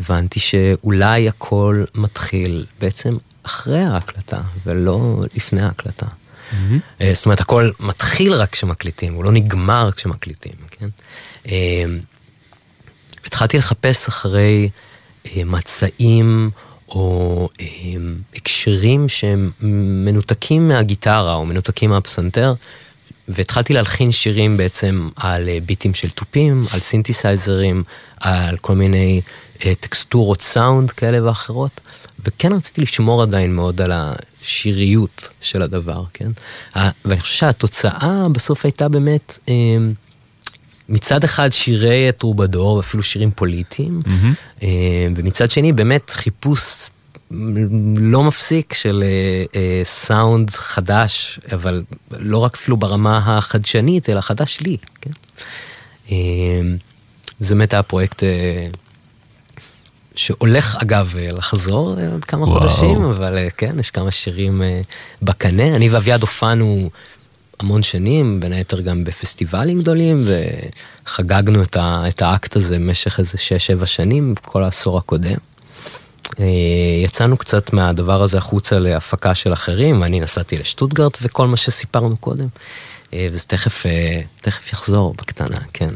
[0.00, 6.06] הבנתי שאולי הכל מתחיל בעצם אחרי ההקלטה, ולא לפני ההקלטה.
[6.06, 7.04] Mm-hmm.
[7.12, 10.88] זאת אומרת, הכל מתחיל רק כשמקליטים, הוא לא נגמר כשמקליטים, כן?
[13.24, 14.68] התחלתי לחפש אחרי
[15.26, 16.50] אה, מצעים
[16.88, 17.66] או אה,
[18.34, 19.50] הקשרים שהם
[20.04, 22.54] מנותקים מהגיטרה או מנותקים מהפסנתר,
[23.28, 27.82] והתחלתי להלחין שירים בעצם על אה, ביטים של תופים, על סינתסייזרים,
[28.20, 29.20] על כל מיני
[29.58, 31.80] טקסטורות סאונד כאלה ואחרות,
[32.24, 36.30] וכן רציתי לשמור עדיין מאוד על השיריות של הדבר, כן?
[37.04, 39.38] ואני חושב שהתוצאה בסוף הייתה באמת...
[40.88, 44.64] מצד אחד שירי טרובדור, ואפילו שירים פוליטיים, mm-hmm.
[45.16, 46.90] ומצד שני באמת חיפוש
[47.96, 49.04] לא מפסיק של
[49.54, 51.84] אה, סאונד חדש, אבל
[52.18, 55.10] לא רק אפילו ברמה החדשנית, אלא חדש לי, כן?
[57.40, 58.22] זה באמת היה פרויקט
[60.18, 62.60] שהולך אגב לחזור עוד כמה וואו.
[62.60, 64.62] חודשים, אבל כן, יש כמה שירים
[65.22, 65.76] בקנה.
[65.76, 66.88] אני ואביעד הופענו
[67.60, 70.24] המון שנים, בין היתר גם בפסטיבלים גדולים,
[71.06, 73.38] וחגגנו את, ה, את האקט הזה במשך איזה
[73.82, 75.36] 6-7 שנים, כל העשור הקודם.
[76.40, 76.46] אה,
[77.04, 82.46] יצאנו קצת מהדבר הזה החוצה להפקה של אחרים, ואני נסעתי לשטוטגרט וכל מה שסיפרנו קודם,
[83.12, 85.94] אה, וזה תכף, אה, תכף יחזור בקטנה, כן.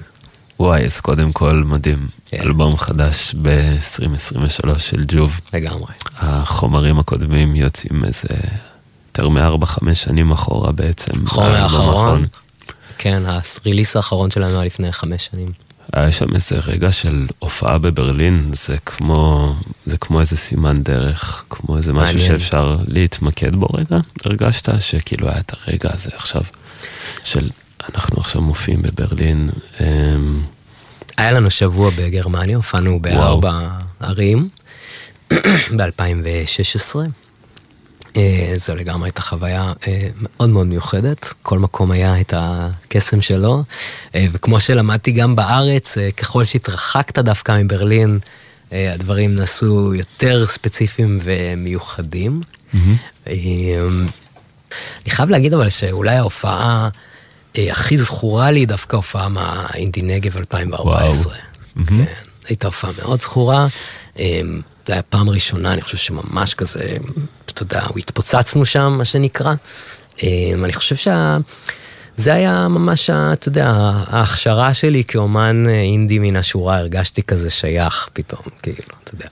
[0.61, 2.09] וואי, אז קודם כל מדהים.
[2.33, 2.41] כן.
[2.41, 5.41] אלבום חדש ב-2023 של ג'וב.
[5.53, 5.93] לגמרי.
[6.17, 8.29] החומרים הקודמים יוצאים איזה
[9.09, 11.27] יותר מארבע-חמש שנים אחורה בעצם.
[11.27, 12.27] חומר האחרון.
[12.99, 13.23] כן,
[13.65, 15.49] הריליס האחרון שלנו היה לפני חמש שנים.
[15.93, 19.55] היה שם איזה רגע של הופעה בברלין, זה כמו,
[19.87, 22.39] זה כמו איזה סימן דרך, כמו איזה משהו מעניין.
[22.39, 23.99] שאפשר להתמקד בו רגע.
[24.25, 26.43] הרגשת שכאילו היה את הרגע הזה עכשיו,
[27.25, 27.51] של
[27.95, 29.49] אנחנו עכשיו מופיעים בברלין.
[29.81, 30.43] אמ,
[31.23, 33.69] היה לנו שבוע בגרמניה, הופענו בארבע
[34.01, 34.49] ערים
[35.77, 36.97] ב-2016.
[38.17, 43.63] אה, זו לגמרי הייתה חוויה אה, מאוד מאוד מיוחדת, כל מקום היה את הקסם שלו,
[44.15, 48.19] אה, וכמו שלמדתי גם בארץ, ככל שהתרחקת דווקא מברלין,
[48.73, 52.41] הדברים נעשו יותר ספציפיים ומיוחדים.
[52.75, 52.79] Mm-hmm.
[53.27, 54.09] אני
[55.09, 56.89] חייב להגיד אבל שאולי ההופעה
[57.57, 61.33] הכי זכורה לי דווקא הופעה מהאינדי נגב 2014.
[61.77, 61.87] וואו.
[61.87, 62.05] כן,
[62.49, 63.67] הייתה הופעה מאוד זכורה.
[64.87, 66.97] זה היה פעם ראשונה, אני חושב שממש כזה,
[67.47, 69.55] אתה יודע, התפוצצנו שם, מה שנקרא.
[70.23, 73.73] אמ, אני חושב שזה היה ממש, אתה יודע,
[74.07, 79.29] ההכשרה שלי כאומן אה, אינדי מן השורה, הרגשתי כזה שייך פתאום, כאילו, אתה יודע.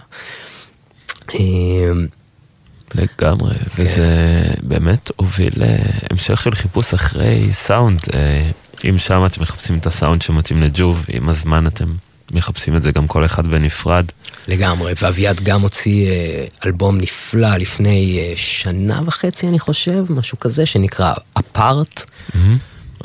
[2.95, 3.83] לגמרי, כן.
[3.83, 8.01] וזה באמת הוביל להמשך של חיפוש אחרי סאונד.
[8.15, 8.51] אה,
[8.91, 11.95] אם שם אתם מחפשים את הסאונד שמתאים לג'וב, עם הזמן אתם
[12.33, 14.05] מחפשים את זה גם כל אחד בנפרד.
[14.49, 20.67] לגמרי, ואביעד גם הוציא אה, אלבום נפלא לפני אה, שנה וחצי, אני חושב, משהו כזה,
[20.67, 22.01] שנקרא אפארט.
[22.01, 22.37] Mm-hmm.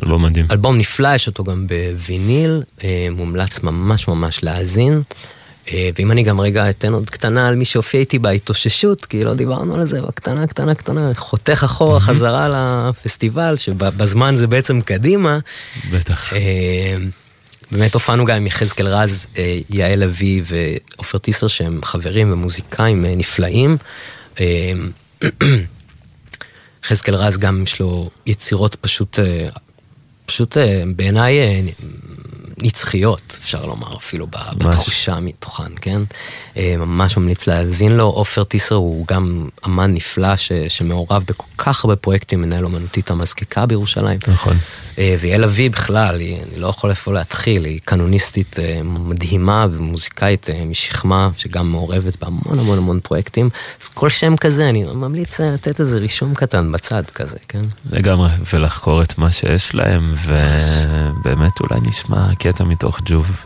[0.03, 0.47] אלבום מדהים.
[0.51, 2.63] אלבום נפלא, יש אותו גם בוויניל,
[3.11, 5.01] מומלץ ממש ממש להאזין.
[5.73, 9.75] ואם אני גם רגע אתן עוד קטנה על מי שהופיע איתי בהתאוששות, כי לא דיברנו
[9.75, 12.49] על זה, בקטנה, קטנה, קטנה, חותך אחורה חזרה
[12.89, 15.39] לפסטיבל, שבזמן זה בעצם קדימה.
[15.91, 16.33] בטח.
[17.71, 23.15] באמת הופענו גם עם יחזקאל רז, אה, יעל אבי ועופר טיסר שהם חברים ומוזיקאים אה,
[23.15, 23.77] נפלאים.
[24.39, 24.71] אה,
[26.83, 29.19] יחזקאל רז גם יש לו יצירות פשוט,
[30.25, 30.57] פשוט
[30.95, 31.63] בעיניי
[32.57, 34.55] נצחיות, אפשר לומר, אפילו ממש.
[34.67, 36.01] בתחושה מתוכן, כן?
[36.57, 38.03] אה, ממש ממליץ להאזין לו.
[38.03, 43.65] עופר טיסר הוא גם אמן נפלא ש, שמעורב בכל כך הרבה פרויקטים, מנהל אומנותית המזקקה
[43.65, 44.19] בירושלים.
[44.27, 44.57] נכון.
[44.99, 50.47] אה, ויעל אבי בכלל, היא, אני לא יכול איפה להתחיל, היא קנוניסטית אה, מדהימה ומוזיקאית
[50.65, 53.49] משכמה, שגם מעורבת בהמון המון המון פרויקטים.
[53.83, 57.61] אז כל שם כזה, אני ממליץ לתת איזה רישום קטן בצד כזה, כן?
[57.91, 63.45] לגמרי, ולחקור את מה שיש להם, ובאמת אולי נשמע קטע מתוך ג'וב.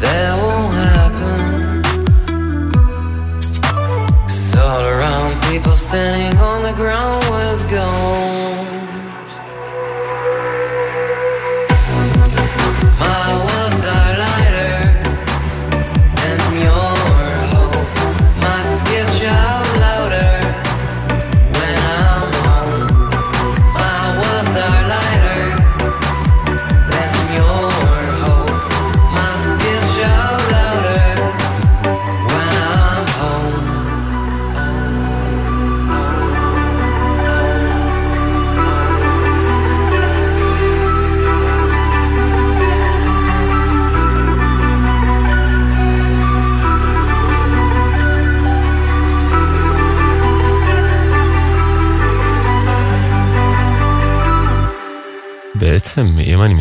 [0.00, 1.82] that won't happen.
[4.30, 6.29] It's all around people standing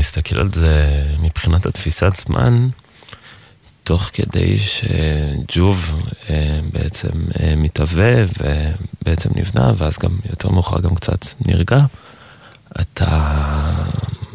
[0.10, 2.68] מסתכל על זה מבחינת התפיסת זמן,
[3.84, 5.96] תוך כדי שג'וב
[6.30, 11.80] אה, בעצם אה, מתהווה ובעצם נבנה, ואז גם יותר מאוחר גם קצת נרגע,
[12.82, 13.36] אתה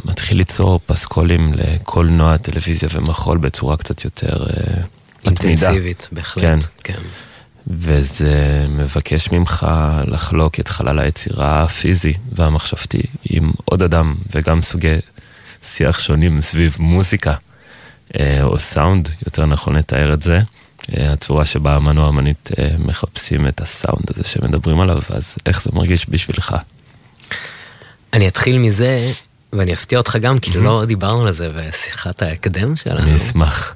[0.05, 4.83] מתחיל ליצור פסקולים לקולנוע, טלוויזיה ומחול בצורה קצת יותר אה,
[5.25, 6.43] אינטנסיבית, בהחלט.
[6.43, 6.59] כן.
[6.85, 7.03] כן.
[7.67, 9.67] וזה מבקש ממך
[10.07, 14.97] לחלוק את חלל היצירה הפיזי והמחשבתי עם עוד אדם וגם סוגי
[15.65, 17.35] שיח שונים סביב מוזיקה,
[18.19, 20.41] אה, או סאונד, יותר נכון לתאר את זה,
[20.97, 25.63] אה, הצורה שבה האמן או האמנית אה, מחפשים את הסאונד הזה שמדברים עליו, אז איך
[25.63, 26.57] זה מרגיש בשבילך?
[28.13, 29.13] אני אתחיל מזה,
[29.53, 32.99] ואני אפתיע אותך גם, כי לא דיברנו על זה בשיחת ההקדם שלנו.
[32.99, 33.75] אני אשמח.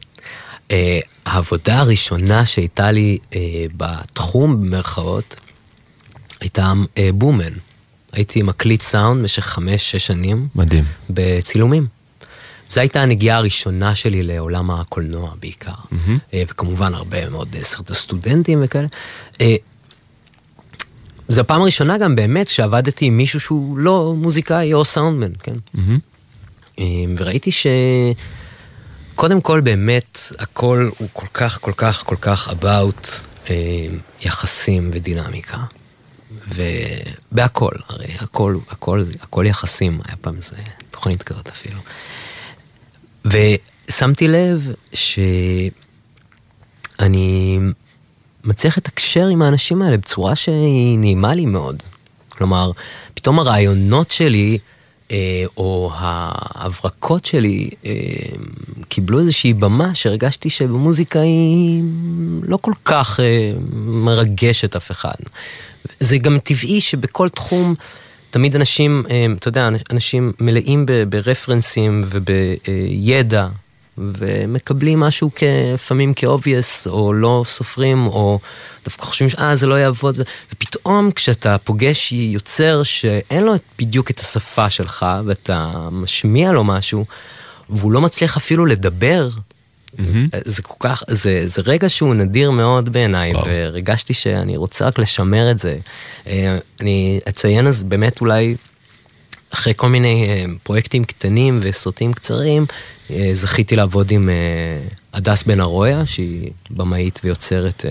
[0.71, 3.19] אה, העבודה הראשונה שהייתה לי
[3.77, 5.35] בתחום, במרכאות,
[6.41, 6.73] הייתה
[7.15, 7.53] בומן.
[8.13, 10.49] הייתי מקליט סאונד במשך חמש-שש שנים.
[10.55, 10.85] מדהים.
[11.11, 11.87] בצילומים.
[12.71, 15.73] זו הייתה הנגיעה הראשונה שלי לעולם הקולנוע בעיקר.
[15.73, 16.35] Mm-hmm.
[16.49, 18.87] וכמובן הרבה מאוד סרטי סטודנטים וכאלה.
[21.29, 25.53] זו הפעם הראשונה גם באמת שעבדתי עם מישהו שהוא לא מוזיקאי או סאונדמן, כן?
[25.77, 26.81] Mm-hmm.
[27.17, 27.51] וראיתי
[29.15, 33.09] שקודם כל באמת הכל הוא כל כך כל כך כל כך about
[34.21, 35.59] יחסים ודינמיקה.
[36.49, 40.57] ובהכל, הרי הכל, הכל, הכל יחסים, היה פעם איזה
[40.91, 41.81] תוכנית כזאת אפילו.
[43.25, 47.59] ושמתי לב שאני
[48.45, 51.83] מצליח לתקשר עם האנשים האלה בצורה שהיא נעימה לי מאוד.
[52.29, 52.71] כלומר,
[53.15, 54.59] פתאום הרעיונות שלי,
[55.11, 57.93] אה, או ההברקות שלי, אה,
[58.89, 61.83] קיבלו איזושהי במה שהרגשתי שבמוזיקה היא
[62.43, 63.51] לא כל כך אה,
[63.85, 65.15] מרגשת אף אחד.
[66.01, 67.75] זה גם טבעי שבכל תחום,
[68.31, 69.05] תמיד אנשים,
[69.39, 73.49] אתה יודע, אנשים מלאים ברפרנסים ובידע.
[73.99, 75.31] ומקבלים משהו
[75.75, 78.39] לפעמים כאובייס, או לא סופרים, או
[78.85, 80.19] דווקא חושבים שאה, זה לא יעבוד,
[80.53, 87.05] ופתאום כשאתה פוגש יוצר שאין לו בדיוק את השפה שלך, ואתה משמיע לו משהו,
[87.71, 89.29] והוא לא מצליח אפילו לדבר,
[89.99, 90.37] mm-hmm.
[90.45, 95.51] זה כל כך, זה, זה רגע שהוא נדיר מאוד בעיניי, והרגשתי שאני רוצה רק לשמר
[95.51, 95.79] את זה.
[96.27, 98.57] אה, אני אציין אז באמת אולי
[99.51, 102.67] אחרי כל מיני אה, פרויקטים קטנים וסרטים קצרים,
[103.11, 104.29] אה, זכיתי לעבוד עם
[105.13, 107.85] הדס בן ארויה, שהיא במאית ויוצרת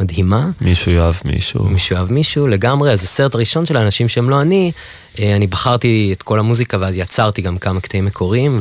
[0.00, 0.50] מדהימה.
[0.60, 1.64] מישהו יאהב מישהו.
[1.64, 2.92] מישהו יאהב מישהו, לגמרי.
[2.92, 4.72] אז הסרט הראשון של האנשים שהם לא אני,
[5.18, 8.60] אני בחרתי את כל המוזיקה ואז יצרתי גם כמה קטעים מקוריים,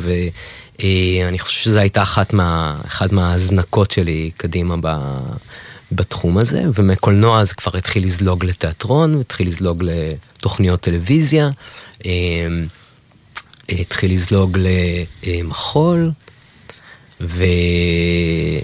[0.79, 4.97] ואני חושב שזו הייתה אחת מה, אחת מההזנקות שלי קדימה ב...
[5.91, 11.49] בתחום הזה, ומקולנוע זה כבר התחיל לזלוג לתיאטרון, התחיל לזלוג לתוכניות טלוויזיה,
[12.05, 12.47] אה,
[13.69, 14.57] התחיל לזלוג
[15.23, 16.11] למחול,
[17.21, 18.61] ואולי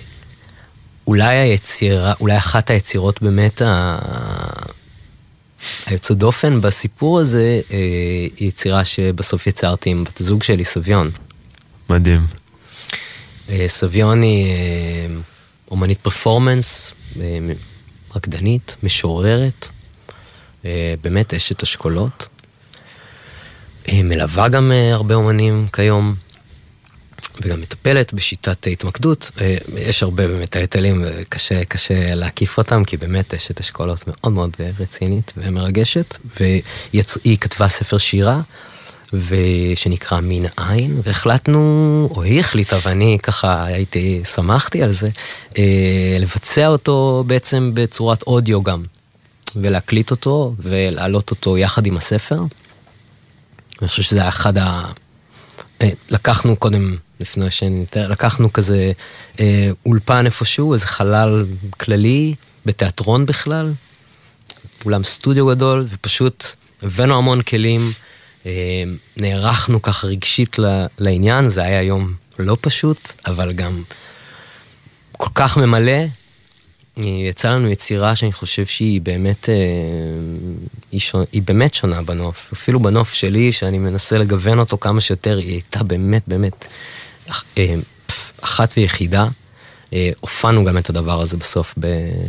[1.35, 3.97] היצירה, אולי אחת היצירות באמת ה...
[5.85, 7.77] היוצא דופן בסיפור הזה, אה,
[8.37, 11.11] היא יצירה שבסוף יצרתי עם בת הזוג שלי, סביון.
[11.91, 12.27] מדהים.
[13.49, 14.47] אה, סביון היא
[15.71, 17.39] אומנית פרפורמנס, אה,
[18.15, 19.69] רקדנית, משוררת,
[20.65, 22.27] אה, באמת אשת אשכולות.
[23.87, 26.15] אה, מלווה גם הרבה אומנים כיום,
[27.41, 29.31] וגם מטפלת בשיטת התמקדות.
[29.77, 35.33] יש הרבה באמת טייטלים, וקשה קשה להקיף אותם, כי באמת אשת אשכולות מאוד מאוד רצינית
[35.37, 38.41] ומרגשת, והיא כתבה ספר שירה.
[39.13, 45.09] ושנקרא מין עין, והחלטנו, או היא החליטה, ואני ככה הייתי, שמחתי על זה,
[45.57, 48.83] אה, לבצע אותו בעצם בצורת אודיו גם,
[49.55, 52.39] ולהקליט אותו ולהעלות אותו יחד עם הספר.
[53.81, 54.85] אני חושב שזה היה אחד ה...
[55.81, 58.91] אה, לקחנו קודם, לפני שנתאר, לקחנו כזה
[59.39, 61.45] אה, אולפן איפשהו, איזה חלל
[61.79, 62.35] כללי,
[62.65, 63.73] בתיאטרון בכלל,
[64.85, 66.45] אולם סטודיו גדול, ופשוט
[66.83, 67.91] הבאנו המון כלים.
[68.45, 68.83] אה,
[69.17, 70.57] נערכנו ככה רגשית
[70.99, 73.83] לעניין, זה היה יום לא פשוט, אבל גם
[75.11, 75.91] כל כך ממלא.
[76.97, 79.55] אה, יצא לנו יצירה שאני חושב שהיא באמת, אה,
[80.91, 82.49] היא, שונה, היא באמת שונה בנוף.
[82.53, 86.67] אפילו בנוף שלי, שאני מנסה לגוון אותו כמה שיותר, היא הייתה באמת באמת
[88.41, 89.27] אחת ויחידה.
[90.19, 91.75] הופענו גם את הדבר הזה בסוף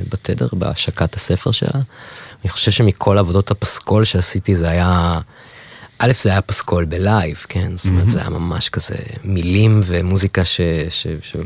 [0.08, 1.80] בתדר, בהשקת הספר שלה.
[2.42, 5.20] אני חושב שמכל עבודות הפסקול שעשיתי זה היה
[6.04, 7.76] א', זה היה פסקול בלייב, כן?
[7.76, 8.94] זאת אומרת, זה היה ממש כזה
[9.24, 10.60] מילים ומוזיקה ש...
[10.88, 11.06] ש...
[11.22, 11.36] ש...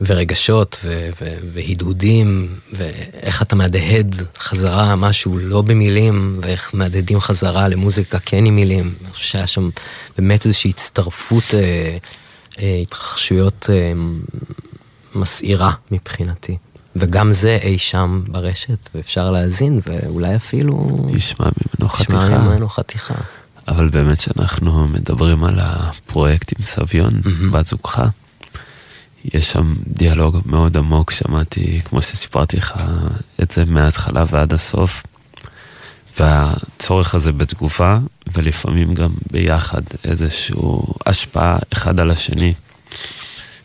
[0.00, 8.18] ורגשות ו- ו- והדהודים, ואיך אתה מהדהד חזרה משהו לא במילים, ואיך מהדהדים חזרה למוזיקה
[8.18, 8.94] כן עם מילים.
[9.04, 9.70] אני חושב שהיה שם
[10.18, 11.96] באמת איזושהי הצטרפות, אה,
[12.60, 13.92] אה, התרחשויות אה,
[15.14, 16.56] מסעירה מבחינתי.
[16.96, 21.06] וגם זה אי שם ברשת, ואפשר להאזין, ואולי אפילו...
[21.16, 22.24] ישמע ממנו חתיכה.
[22.24, 23.14] ישמע ממנו חתיכה.
[23.68, 27.52] אבל באמת שאנחנו מדברים על הפרויקט עם סביון, mm-hmm.
[27.52, 28.02] בת זוגך,
[29.24, 32.74] יש שם דיאלוג מאוד עמוק, שמעתי, כמו שסיפרתי לך,
[33.42, 35.02] את זה מההתחלה ועד הסוף.
[36.20, 37.98] והצורך הזה בתגובה,
[38.34, 40.56] ולפעמים גם ביחד איזושהי
[41.06, 42.54] השפעה אחד על השני.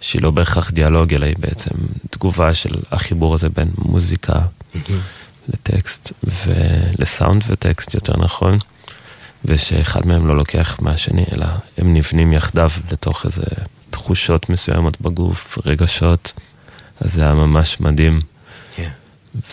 [0.02, 1.72] שהיא לא בהכרח דיאלוג, אלא היא בעצם
[2.10, 4.40] תגובה של החיבור הזה בין מוזיקה
[5.48, 8.60] לטקסט ולסאונד וטקסט, יותר נכון,
[9.46, 11.46] ושאחד מהם לא לוקח מהשני, אלא
[11.78, 13.44] הם נבנים יחדיו לתוך איזה
[13.90, 16.34] תחושות מסוימות בגוף, רגשות,
[17.02, 18.20] אז זה היה ממש מדהים.
[18.76, 18.90] כן.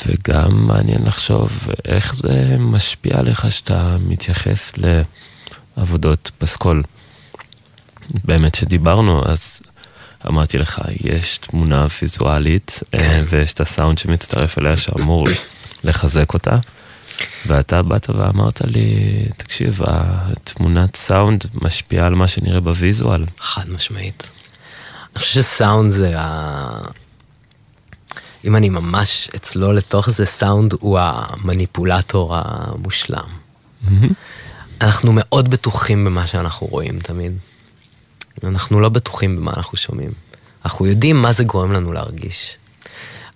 [0.07, 4.73] וגם מעניין לחשוב איך זה משפיע עליך שאתה מתייחס
[5.77, 6.83] לעבודות פסקול.
[8.25, 9.61] באמת שדיברנו, אז
[10.29, 15.29] אמרתי לך, יש תמונה ויזואלית, אה, ויש את הסאונד שמצטרף אליה שאמור
[15.85, 16.59] לחזק אותה.
[17.47, 23.25] ואתה באת ואמרת לי, תקשיב, התמונת סאונד משפיעה על מה שנראה בוויזואל.
[23.39, 24.31] חד משמעית.
[25.13, 26.79] אני חושב שסאונד זה ה...
[28.45, 33.29] אם אני ממש אצלול לתוך זה, סאונד הוא המניפולטור המושלם.
[34.81, 37.33] אנחנו מאוד בטוחים במה שאנחנו רואים תמיד.
[38.45, 40.11] אנחנו לא בטוחים במה אנחנו שומעים.
[40.65, 42.57] אנחנו יודעים מה זה גורם לנו להרגיש.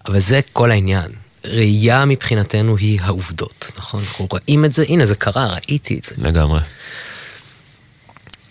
[0.07, 1.13] אבל זה כל העניין.
[1.45, 4.03] ראייה מבחינתנו היא העובדות, נכון?
[4.03, 6.15] אנחנו רואים את זה, הנה זה קרה, ראיתי את זה.
[6.19, 6.61] לגמרי.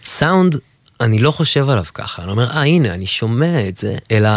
[0.06, 0.56] סאונד,
[1.02, 4.30] אני לא חושב עליו ככה, אני אומר, אה, הנה, אני שומע את זה, אלא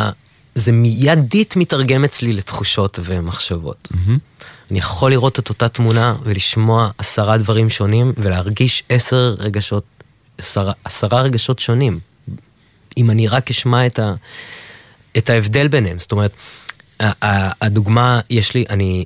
[0.55, 3.89] זה מיידית מתרגם אצלי לתחושות ומחשבות.
[3.93, 4.45] Mm-hmm.
[4.71, 9.85] אני יכול לראות את אותה תמונה ולשמוע עשרה דברים שונים ולהרגיש עשר רגשות,
[10.41, 11.99] עשרה, עשרה רגשות שונים.
[12.97, 14.15] אם אני רק אשמע את, ה,
[15.17, 15.99] את ההבדל ביניהם.
[15.99, 16.33] זאת אומרת,
[17.61, 19.05] הדוגמה, יש לי, אני,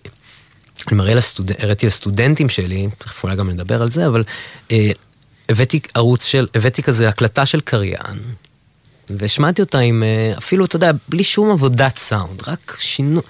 [0.89, 1.51] אני מראה לסטוד...
[1.83, 4.25] לסטודנטים שלי, תכף אולי גם נדבר על זה, אבל
[4.71, 4.91] אה,
[5.49, 8.21] הבאתי ערוץ של, הבאתי כזה הקלטה של קריין,
[9.11, 13.23] והשמעתי אותה עם, אה, אפילו, אתה יודע, בלי שום עבודת סאונד, רק שינו,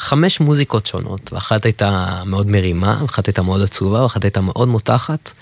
[0.00, 5.32] חמש מוזיקות שונות, ואחת הייתה מאוד מרימה, ואחת הייתה מאוד עצובה, ואחת הייתה מאוד מותחת,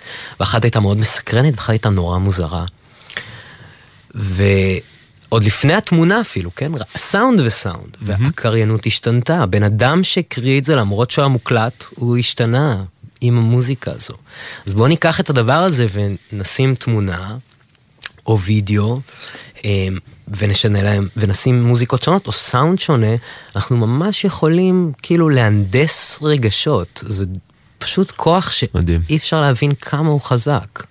[0.40, 2.64] ואחת הייתה מאוד מסקרנת, ואחת הייתה נורא מוזרה.
[4.14, 6.72] ועוד לפני התמונה אפילו, כן?
[6.96, 8.02] סאונד וסאונד, mm-hmm.
[8.02, 9.42] והקריינות השתנתה.
[9.42, 12.82] הבן אדם שהקריא את זה, למרות שהוא היה מוקלט, הוא השתנה
[13.20, 14.14] עם המוזיקה הזו.
[14.66, 17.36] אז בואו ניקח את הדבר הזה ונשים תמונה,
[18.26, 19.00] או וידאו,
[20.38, 23.16] ונשנה להם, ונשים מוזיקות שונות, או סאונד שונה,
[23.56, 27.04] אנחנו ממש יכולים כאילו להנדס רגשות.
[27.06, 27.24] זה
[27.78, 30.82] פשוט כוח שאי אפשר להבין כמה הוא חזק.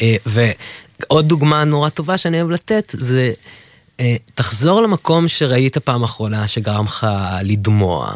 [0.00, 3.32] אה, ועוד דוגמה נורא טובה שאני אוהב לתת, זה
[4.00, 7.06] אה, תחזור למקום שראית פעם אחרונה שגרם לך
[7.42, 8.14] לדמוע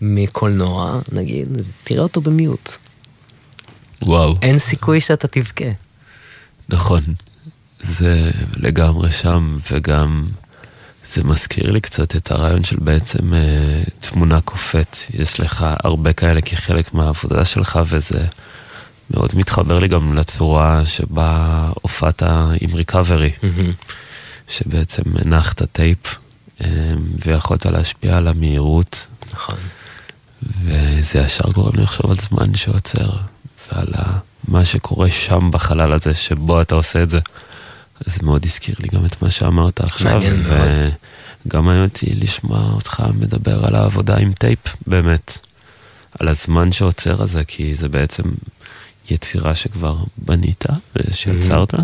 [0.00, 1.48] מקולנוע, נגיד,
[1.84, 2.70] תראה אותו במיוט.
[4.02, 4.36] וואו.
[4.42, 5.64] אין סיכוי שאתה תבכה.
[6.68, 7.00] נכון.
[7.84, 10.24] זה לגמרי שם, וגם
[11.06, 14.96] זה מזכיר לי קצת את הרעיון של בעצם אה, תמונה קופאת.
[15.14, 18.26] יש לך הרבה כאלה כחלק מהעבודה שלך, וזה
[19.10, 22.22] מאוד מתחבר לי גם לצורה שבה הופעת
[22.60, 23.92] עם ריקאברי, mm-hmm.
[24.48, 26.16] שבעצם הנחת טייפ,
[26.60, 26.68] אה,
[27.26, 29.06] ויכולת להשפיע על המהירות.
[29.32, 29.56] נכון.
[30.64, 33.10] וזה ישר גורם לי לחשוב על זמן שעוצר,
[33.72, 33.92] ועל
[34.48, 37.20] מה שקורה שם בחלל הזה, שבו אתה עושה את זה.
[38.06, 40.22] זה מאוד הזכיר לי גם את מה שאמרת עכשיו.
[41.46, 45.38] וגם מעניין אותי לשמוע אותך מדבר על העבודה עם טייפ, באמת.
[46.18, 48.22] על הזמן שעוצר הזה, כי זה בעצם
[49.10, 50.64] יצירה שכבר בנית,
[51.12, 51.74] שיצרת,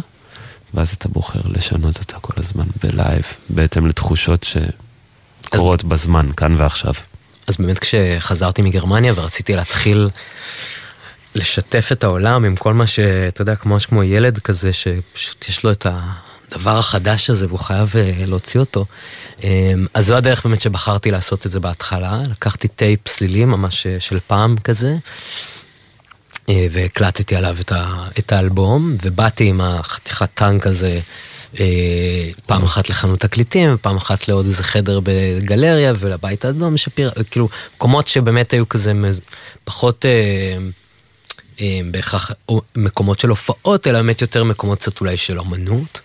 [0.75, 4.47] ואז אתה בוחר לשנות אותה כל הזמן בלייב, בהתאם לתחושות
[5.45, 6.95] שקורות בזמן, כאן ועכשיו.
[7.47, 10.09] אז באמת כשחזרתי מגרמניה ורציתי להתחיל
[11.35, 15.73] לשתף את העולם עם כל מה שאתה יודע, כמו כמו ילד כזה, שפשוט יש לו
[15.73, 15.87] את
[16.51, 18.85] הדבר החדש הזה והוא חייב אה, להוציא אותו.
[19.45, 24.01] אמ, אז זו הדרך באמת שבחרתי לעשות את זה בהתחלה, לקחתי טייפ סלילי ממש אה,
[24.01, 24.97] של פעם כזה.
[26.49, 31.01] אה, והקלטתי עליו את, ה, את האלבום, ובאתי עם החתיכת טנק הזה
[32.47, 38.09] פעם אחת לחנות תקליטים, ופעם אחת לעוד איזה חדר בגלריה, ולבית האדום שפיר, כאילו, מקומות
[38.09, 38.93] שבאמת היו כזה
[39.65, 40.05] פחות...
[41.91, 42.31] בהכרח
[42.77, 46.01] מקומות של הופעות, אלא באמת יותר מקומות קצת אולי של אמנות.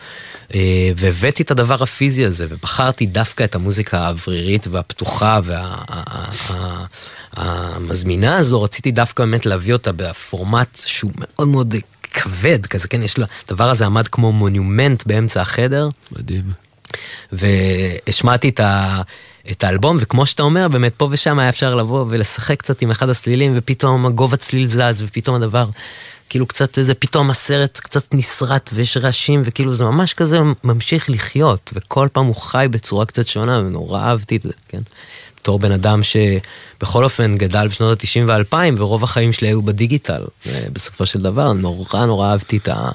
[0.55, 5.39] אה, והבאתי את הדבר הפיזי הזה, ובחרתי דווקא את המוזיקה האוורירית והפתוחה
[7.37, 11.75] והמזמינה הזו, רציתי דווקא באמת להביא אותה בפורמט שהוא מאוד מאוד
[12.13, 15.89] כבד כזה, כן, יש לו, הדבר הזה עמד כמו מונומנט באמצע החדר.
[16.11, 16.51] מדהים.
[17.31, 19.01] והשמעתי את ה...
[19.51, 23.09] את האלבום, וכמו שאתה אומר, באמת פה ושם היה אפשר לבוא ולשחק קצת עם אחד
[23.09, 25.69] הסלילים, ופתאום הגובה צליל זז, ופתאום הדבר,
[26.29, 31.71] כאילו קצת איזה, פתאום הסרט קצת נסרט, ויש רעשים, וכאילו זה ממש כזה ממשיך לחיות,
[31.75, 34.81] וכל פעם הוא חי בצורה קצת שונה, ונורא אהבתי את זה, כן?
[35.39, 40.23] בתור בן אדם שבכל אופן גדל בשנות ה-90 וה-2000, ורוב החיים שלי היו בדיגיטל,
[40.73, 42.89] בסופו של דבר, נורא נורא אהבתי את ה...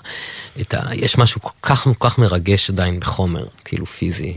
[0.60, 0.80] את ה...
[0.94, 4.36] יש משהו כל כך כל כך מרגש עדיין בחומר, כאילו פיזי.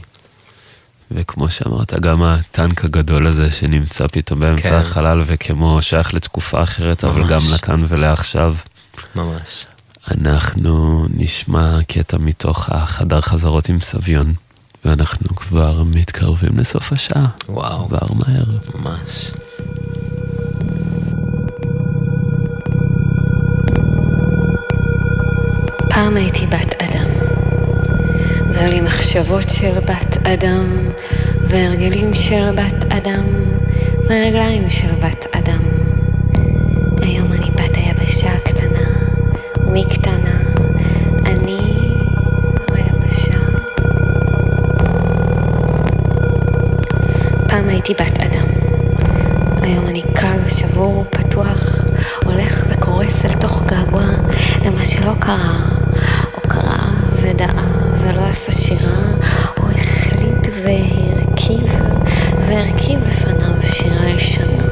[1.11, 4.75] וכמו שאמרת, גם הטנק הגדול הזה שנמצא פתאום באמצע כן.
[4.75, 7.29] החלל, וכמו שייך לתקופה אחרת, אבל ממש.
[7.31, 8.55] גם לכאן ולעכשיו.
[9.15, 9.65] ממש.
[10.11, 14.33] אנחנו נשמע קטע מתוך החדר חזרות עם סביון,
[14.85, 17.27] ואנחנו כבר מתקרבים לסוף השעה.
[17.49, 17.87] וואו.
[17.87, 18.45] כבר מהר.
[18.75, 19.31] ממש.
[25.89, 27.09] פעם הייתי בת אדם,
[28.63, 30.89] והיו לי מחשבות של בת אדם,
[31.41, 33.23] והרגלים של בת אדם,
[34.05, 35.61] ורגליים של בת אדם.
[37.01, 38.89] היום אני בת היבשה הקטנה,
[39.67, 40.37] ומקטנה
[41.25, 41.57] אני
[42.73, 43.37] היבשה.
[47.47, 48.47] פעם הייתי בת אדם,
[49.61, 51.85] היום אני קר, שבור, פתוח,
[52.25, 54.05] הולך וקורס אל תוך געגוע
[54.65, 55.59] למה שלא קרה,
[56.33, 56.89] או קרה
[57.21, 59.11] ודעה ולא עשה שירה,
[59.57, 61.81] או החליט והרכיב,
[62.47, 64.63] והרכיב בפניו שירה ישנה.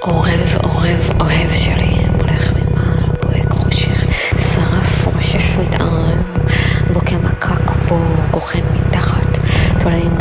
[0.00, 4.04] עורב, עורב, אוהב שלי, הולך ממעל, בוהק חושך,
[4.38, 6.18] שרף, רושף, מתערב,
[6.92, 7.98] בוקע מקק בו,
[8.30, 9.38] גוחן מתחת,
[9.80, 10.17] תולעים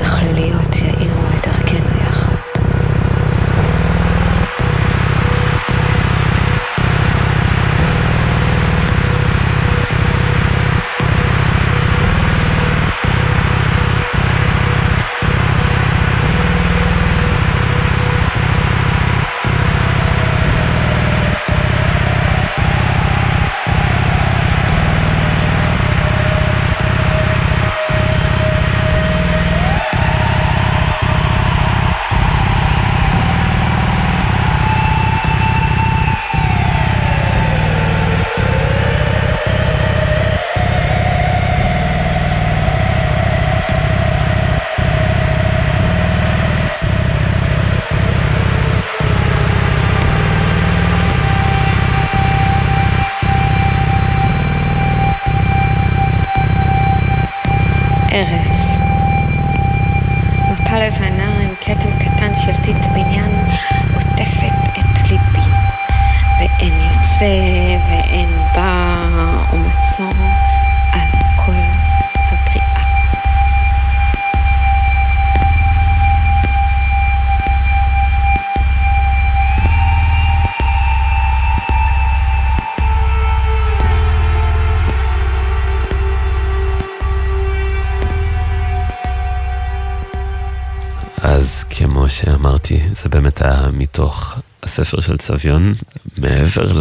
[93.42, 95.74] היה מתוך הספר של סביון,
[96.18, 96.72] מעבר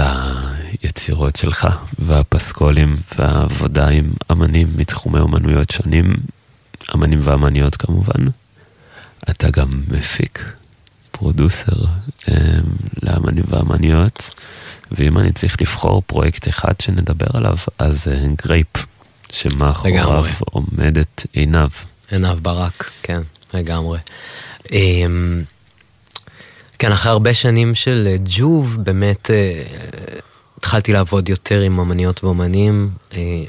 [0.83, 1.69] ליצירות שלך
[1.99, 6.15] והפסקולים והעבודה עם אמנים מתחומי אומנויות שונים,
[6.95, 8.25] אמנים ואמניות כמובן.
[9.31, 10.53] אתה גם מפיק,
[11.11, 11.85] producer
[12.29, 12.35] אה,
[13.03, 14.31] לאמנים ואמניות,
[14.93, 18.87] ואם אני צריך לבחור פרויקט אחד שנדבר עליו, אז אה, גרייפ,
[19.31, 20.25] שמאחוריו.
[20.41, 21.69] עומדת עינב.
[22.11, 23.21] עינב ברק, כן,
[23.55, 23.99] לגמרי.
[24.73, 25.43] אמ,
[26.79, 29.63] כן, אחרי הרבה שנים של אה, ג'וב, באמת אה,
[30.59, 33.45] התחלתי לעבוד יותר עם אמניות ואומנים, אה,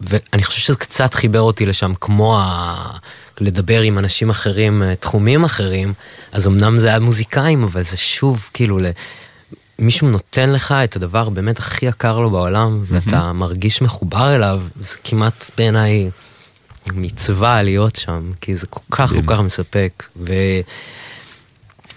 [0.00, 2.96] ואני חושב שזה קצת חיבר אותי לשם, כמו ה...
[3.40, 5.92] לדבר עם אנשים אחרים, אה, תחומים אחרים,
[6.32, 8.86] אז אמנם זה היה מוזיקאים, אבל זה שוב, כאילו, ל...
[9.78, 14.96] מישהו נותן לך את הדבר באמת הכי יקר לו בעולם, ואתה מרגיש מחובר אליו, זה
[15.04, 16.10] כמעט בעיניי
[16.92, 19.22] מצווה להיות שם, כי זה כל כך כל.
[19.26, 20.04] כך מספק.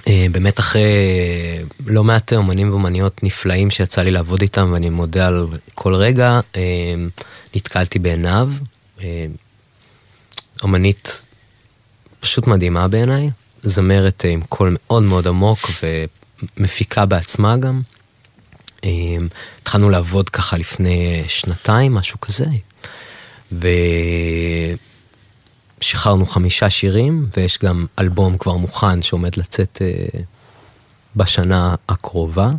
[0.09, 0.83] ובאמת אחרי
[1.85, 6.61] לא מעט אומנים ואומניות נפלאים שיצא לי לעבוד איתם, ואני מודה על כל רגע, אה,
[7.55, 8.49] נתקלתי בעיניו,
[9.01, 9.25] אה,
[10.63, 11.23] אומנית
[12.19, 13.29] פשוט מדהימה בעיניי,
[13.63, 15.59] זמרת אה, עם קול מאוד מאוד עמוק
[16.57, 17.81] ומפיקה בעצמה גם.
[18.83, 18.89] אה,
[19.61, 22.45] התחלנו לעבוד ככה לפני שנתיים, משהו כזה.
[25.81, 30.19] ושחררנו חמישה שירים, ויש גם אלבום כבר מוכן שעומד לצאת אה,
[31.15, 32.49] בשנה הקרובה.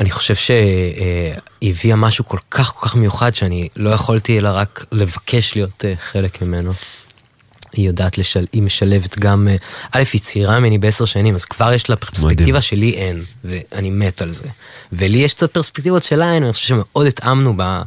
[0.00, 4.84] אני חושב שהיא הביאה משהו כל כך כל כך מיוחד שאני לא יכולתי אלא רק
[4.92, 6.72] לבקש להיות אה, חלק ממנו.
[7.72, 8.46] היא יודעת, לשל...
[8.52, 9.56] היא משלבת גם, אה,
[9.92, 12.60] א', היא צעירה ממני בעשר שנים, אז כבר יש לה פרספקטיבה מדהים.
[12.60, 14.48] שלי אין, ואני מת על זה.
[14.92, 17.82] ולי יש קצת פרספקטיבות שלה אין, אני חושב שמאוד התאמנו ב...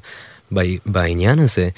[0.54, 0.62] ב...
[0.86, 1.70] בעניין הזה,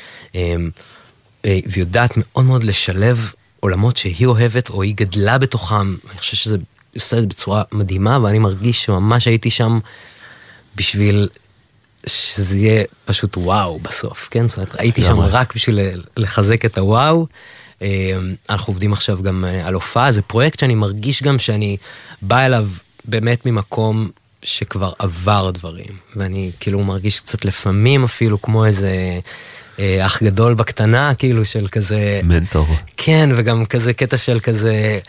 [1.45, 6.17] אה, אה, והיא יודעת מאוד מאוד לשלב עולמות שהיא אוהבת, או היא גדלה בתוכם, אני
[6.17, 6.57] חושב שזה
[6.95, 9.79] עושה את זה בצורה מדהימה, ואני מרגיש שממש הייתי שם
[10.75, 11.29] בשביל
[12.07, 14.47] שזה יהיה פשוט וואו בסוף, כן?
[14.47, 15.79] זאת אומרת, הייתי שם רק בשביל
[16.17, 17.27] לחזק את הוואו.
[17.81, 18.17] אה,
[18.49, 21.77] אנחנו עובדים עכשיו גם אה, על הופעה, זה פרויקט שאני מרגיש גם שאני
[22.21, 22.69] בא אליו
[23.05, 24.09] באמת ממקום
[24.45, 29.19] שכבר עבר דברים, ואני כאילו מרגיש קצת לפעמים אפילו כמו איזה
[29.79, 32.19] אה, אח גדול בקטנה, כאילו של כזה...
[32.23, 32.67] מנטור.
[32.97, 34.99] כן, וגם כזה קטע של כזה...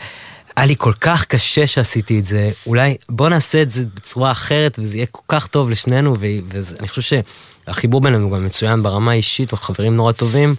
[0.55, 4.79] היה לי כל כך קשה שעשיתי את זה, אולי בוא נעשה את זה בצורה אחרת
[4.79, 7.21] וזה יהיה כל כך טוב לשנינו, ואני חושב
[7.67, 10.55] שהחיבור בינינו גם מצוין ברמה האישית, אנחנו חברים נורא טובים.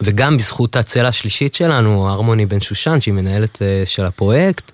[0.00, 4.72] וגם בזכות הצלע השלישית שלנו, הרמוני בן שושן, שהיא מנהלת אה, של הפרויקט,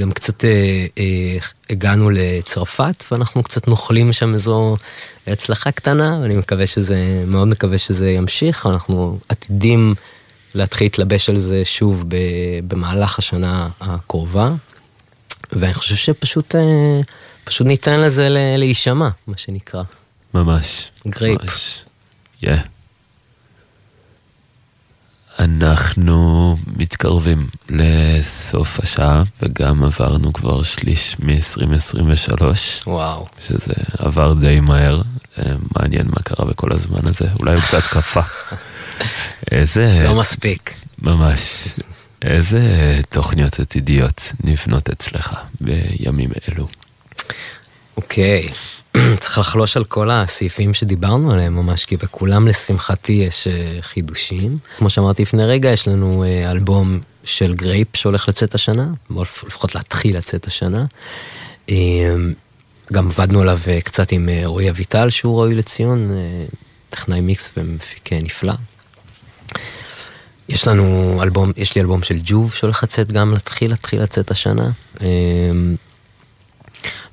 [0.00, 0.86] גם קצת אה,
[1.70, 4.76] הגענו לצרפת, ואנחנו קצת נוחלים שם איזו
[5.26, 9.94] הצלחה קטנה, ואני מקווה שזה, מאוד מקווה שזה ימשיך, אנחנו עתידים
[10.54, 12.04] להתחיל להתלבש על זה שוב
[12.68, 14.52] במהלך השנה הקרובה,
[15.52, 16.54] ואני חושב שפשוט
[17.44, 19.82] פשוט ניתן לזה להישמע, מה שנקרא.
[20.34, 20.90] ממש.
[21.08, 21.42] גרייפ.
[21.42, 21.82] ממש.
[22.42, 22.73] Yeah.
[25.38, 32.42] אנחנו מתקרבים לסוף השעה, וגם עברנו כבר שליש מ-2023.
[32.86, 33.26] וואו.
[33.40, 35.02] שזה עבר די מהר.
[35.38, 38.20] אה, מעניין מה קרה בכל הזמן הזה, אולי הוא קצת קפא.
[39.50, 40.04] איזה...
[40.04, 40.74] לא מספיק.
[41.02, 41.68] ממש.
[42.22, 42.60] איזה
[43.10, 46.68] תוכניות עתידיות נבנות אצלך בימים אלו?
[47.96, 48.48] אוקיי.
[49.20, 54.58] צריך לחלוש על כל הסעיפים שדיברנו עליהם ממש, כי בכולם לשמחתי יש אה, חידושים.
[54.78, 59.74] כמו שאמרתי לפני רגע, יש לנו אה, אלבום של גרייפ שהולך לצאת השנה, או לפחות
[59.74, 60.84] להתחיל לצאת השנה.
[61.70, 62.14] אה,
[62.92, 66.10] גם עבדנו עליו קצת עם רועי אביטל, שהוא ראוי לציון,
[66.90, 68.52] טכנאי מיקס ומפיק נפלא.
[70.48, 74.70] יש לנו אלבום, יש לי אלבום של ג'וב שהולך לצאת גם להתחיל, להתחיל לצאת השנה.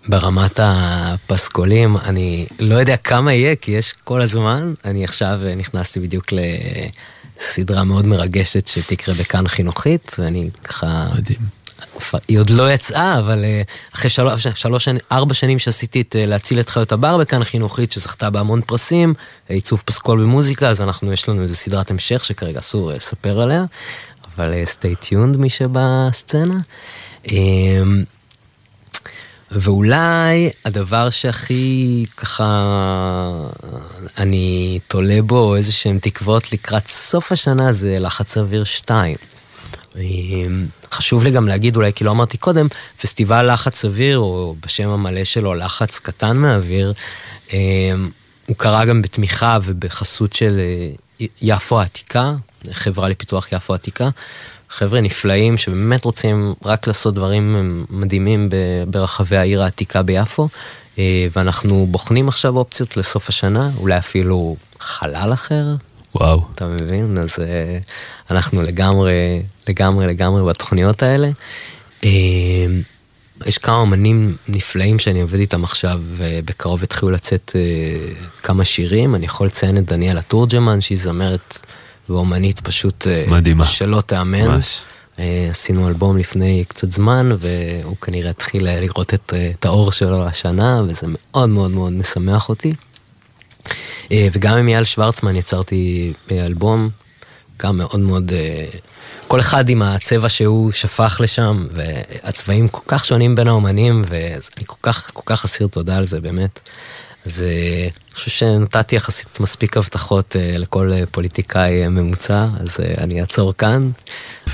[0.08, 4.74] ברמת הפסקולים, אני לא יודע כמה יהיה, כי יש כל הזמן.
[4.86, 11.08] אני עכשיו נכנסתי בדיוק לסדרה מאוד מרגשת שתקרה בכאן חינוכית, ואני ככה...
[11.18, 11.62] מדהים.
[12.28, 13.62] היא עוד לא יצאה, אבל אה,
[13.96, 18.30] אחרי שלוש, שלוש, ארבע שנים שעשיתי את אה, להציל את חיות הבר בכאן חינוכית, שזכתה
[18.30, 19.14] בהמון פרסים,
[19.50, 23.64] עיצוב פסקול במוזיקה, אז אנחנו, יש לנו איזה סדרת המשך שכרגע אסור לספר אה, עליה,
[24.36, 26.58] אבל stay tuned מי שבסצנה.
[29.52, 32.64] ואולי הדבר שהכי ככה
[34.18, 39.16] אני תולה בו איזה שהם תקוות לקראת סוף השנה זה לחץ אוויר 2.
[39.98, 42.68] אמ, חשוב לי גם להגיד, אולי כי לא אמרתי קודם,
[43.02, 46.94] פסטיבל לחץ אוויר, או בשם המלא שלו לחץ קטן מהאוויר,
[47.54, 48.10] אמ,
[48.48, 52.34] הוא קרה גם בתמיכה ובחסות של אה, יפו העתיקה,
[52.72, 54.10] חברה לפיתוח יפו העתיקה,
[54.72, 58.50] חבר'ה נפלאים שבאמת רוצים רק לעשות דברים מדהימים
[58.88, 60.48] ברחבי העיר העתיקה ביפו,
[61.00, 65.66] אה, ואנחנו בוחנים עכשיו אופציות לסוף השנה, אולי אפילו חלל אחר.
[66.16, 66.42] וואו.
[66.56, 67.18] אתה מבין?
[67.18, 67.80] אז אה,
[68.32, 71.30] אנחנו לגמרי, לגמרי, לגמרי בתוכניות האלה.
[72.04, 72.10] אה,
[73.46, 77.52] יש כמה אמנים נפלאים שאני עובד איתם עכשיו, ובקרוב התחילו לצאת
[78.44, 79.16] כמה שירים.
[79.16, 81.60] אני יכול לציין את דניאלה תורג'מן, שהיא זמרת
[82.12, 83.08] ואומנית פשוט...
[83.08, 83.66] אה, מדהימה.
[83.66, 84.48] שלא תאמן.
[84.48, 84.82] ממש.
[85.20, 90.26] אה, עשינו אלבום לפני קצת זמן, והוא כנראה התחיל לראות את, אה, את האור שלו
[90.26, 92.74] השנה, וזה מאוד מאוד מאוד משמח אותי.
[94.12, 96.90] וגם עם אייל שוורצמן יצרתי אלבום,
[97.60, 98.32] גם מאוד מאוד,
[99.28, 104.76] כל אחד עם הצבע שהוא שפך לשם, והצבעים כל כך שונים בין האומנים, ואני כל
[104.82, 106.60] כך, כל כך אסיר תודה על זה, באמת.
[107.26, 113.22] אז אה, אני חושב שנתתי יחסית מספיק הבטחות אה, לכל אה, פוליטיקאי ממוצע, אז אני
[113.22, 113.92] אעצור כאן.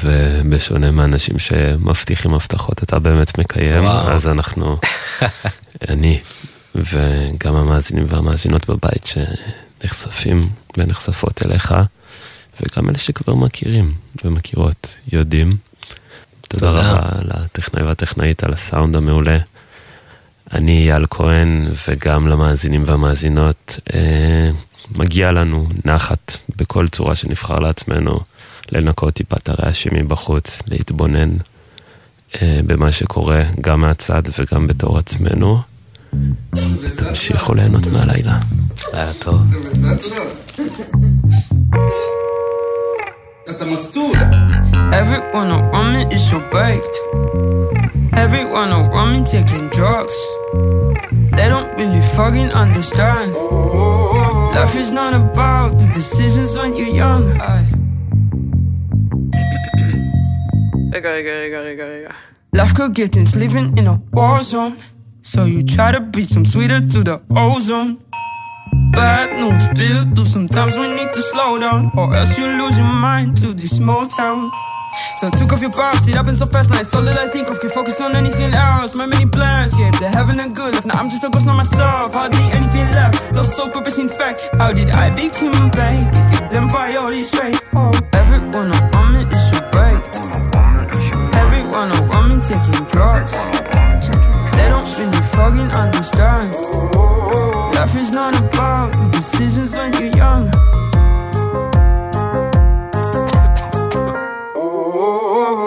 [0.04, 4.10] ובשונה מאנשים שמבטיחים הבטחות, אתה באמת מקיים, וואו.
[4.10, 4.78] אז אנחנו,
[5.90, 6.20] אני
[6.76, 10.40] וגם המאזינים והמאזינות בבית שנחשפים
[10.78, 11.74] ונחשפות אליך,
[12.62, 13.94] וגם אלה שכבר מכירים
[14.24, 15.50] ומכירות, יודעים.
[16.48, 19.38] תודה, תודה רבה לטכנאי והטכנאית על הסאונד המעולה.
[20.54, 24.50] אני אייל כהן, וגם למאזינים והמאזינות, אה,
[25.00, 28.20] מגיע לנו נחת בכל צורה שנבחר לעצמנו,
[28.72, 31.30] לנקות טיפה את הרעשים מבחוץ, להתבונן
[32.42, 35.60] אה, במה שקורה, גם מהצד וגם בתור עצמנו.
[36.82, 38.40] ותמשיכו ליהנות מהלילה.
[38.94, 39.42] לילה טוב.
[45.02, 46.96] Everyone around me is so baked.
[48.18, 50.18] Everyone around me taking drugs.
[51.38, 53.32] They don't really fucking understand.
[54.56, 57.24] Life is not about the decisions when you're young.
[60.96, 62.12] Ego.
[62.54, 64.78] Life could get tense living in a war zone.
[65.22, 68.00] So you try to be some sweeter to the ozone.
[68.94, 71.92] Bad news, still do sometimes we need to slow down.
[71.96, 74.50] Or else you lose your mind to this small town.
[75.18, 77.28] So I took off your box, it happened so fast, now it's all that I
[77.30, 77.60] think of.
[77.60, 80.86] Can focus on anything else, my many plans, yeah, they're having a good life.
[80.86, 83.34] Now I'm just a ghost of myself, hardly anything left.
[83.34, 85.72] Lost soul purpose in fact, how did I become?
[85.72, 87.62] To get them priorities straight.
[87.74, 90.02] Oh, everyone around me is so break.
[91.36, 93.34] Everyone around me taking drugs.
[94.54, 96.56] They don't really fucking understand.
[97.76, 100.52] Life is not about the decisions when you're young.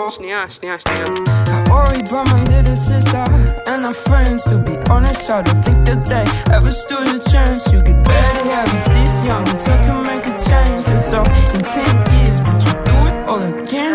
[0.10, 1.06] שנייה, שנייה, שנייה.
[1.48, 3.26] I worry about my little sister
[3.72, 4.44] and her friends.
[4.50, 6.26] To be honest, I don't think that they
[6.58, 7.62] ever stood a chance.
[7.74, 9.44] You get better habits this young.
[9.54, 10.82] It's hard to make a change.
[10.90, 13.94] That's all in 10 years, but you do it all again.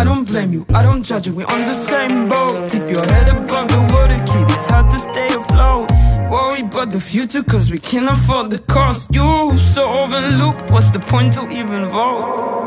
[0.00, 1.34] I don't blame you, I don't judge you.
[1.38, 2.70] We're on the same boat.
[2.72, 4.46] Keep your head above the water, kid.
[4.54, 5.84] It's hard to stay afloat.
[6.32, 9.02] Worry about the future, cause we can't afford the cost.
[9.16, 12.61] You so overlooked, what's the point to even vote?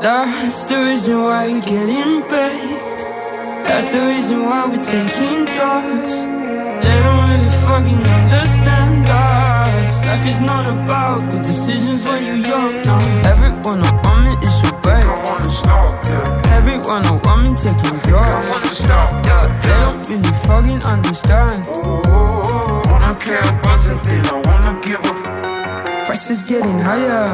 [0.00, 2.80] That's the reason why you're getting paid.
[3.66, 6.22] That's the reason why we're taking drugs.
[6.84, 10.04] They don't really fucking understand us.
[10.04, 12.82] Life is not about good decisions when you're young.
[12.82, 12.98] No.
[13.26, 15.10] Everyone around me is your babe.
[16.46, 18.48] Everyone around me taking drugs.
[18.78, 21.66] They don't really fucking understand.
[21.68, 25.37] Oh, oh, oh, wanna care about something, I wanna give a
[26.07, 27.27] Prices getting higher,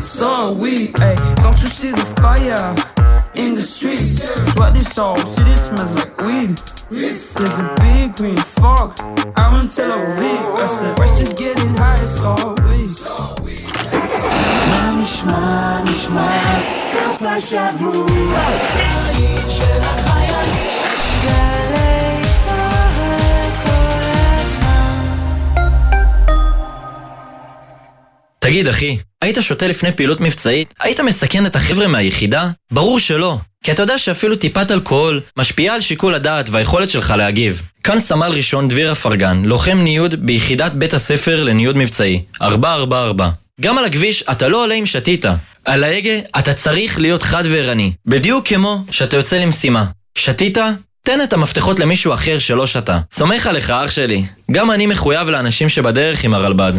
[0.00, 0.92] so are we.
[0.96, 2.74] Ay, don't you see the fire
[3.34, 4.22] in the streets?
[4.52, 6.58] Sweat this all, city smells like weed.
[6.90, 8.98] There's a big green fog
[9.36, 10.56] out in Tel Aviv.
[10.56, 13.56] I said prices getting higher, so are we.
[14.68, 19.99] מה נשמע, נשמע, סוף השבוע, הקיץ של
[28.43, 30.73] תגיד אחי, היית שותה לפני פעילות מבצעית?
[30.79, 32.49] היית מסכן את החבר'ה מהיחידה?
[32.71, 33.37] ברור שלא.
[33.63, 37.61] כי אתה יודע שאפילו טיפת אלכוהול משפיעה על שיקול הדעת והיכולת שלך להגיב.
[37.83, 43.29] כאן סמל ראשון דביר אפרגן, לוחם ניוד ביחידת בית הספר לניוד מבצעי, 444.
[43.61, 45.25] גם על הכביש אתה לא עולה אם שתית.
[45.65, 47.93] על ההגה אתה צריך להיות חד וערני.
[48.05, 49.85] בדיוק כמו שאתה יוצא למשימה.
[50.17, 50.57] שתית?
[51.03, 52.99] תן את המפתחות למישהו אחר שלא שתה.
[53.11, 54.23] סומך עליך אח שלי.
[54.51, 56.73] גם אני מחויב לאנשים שבדרך עם הרלב"ד.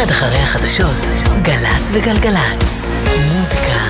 [0.00, 0.96] מיד אחרי החדשות,
[1.42, 2.88] גל"צ וגלגלצ.
[3.34, 3.89] מוזיקה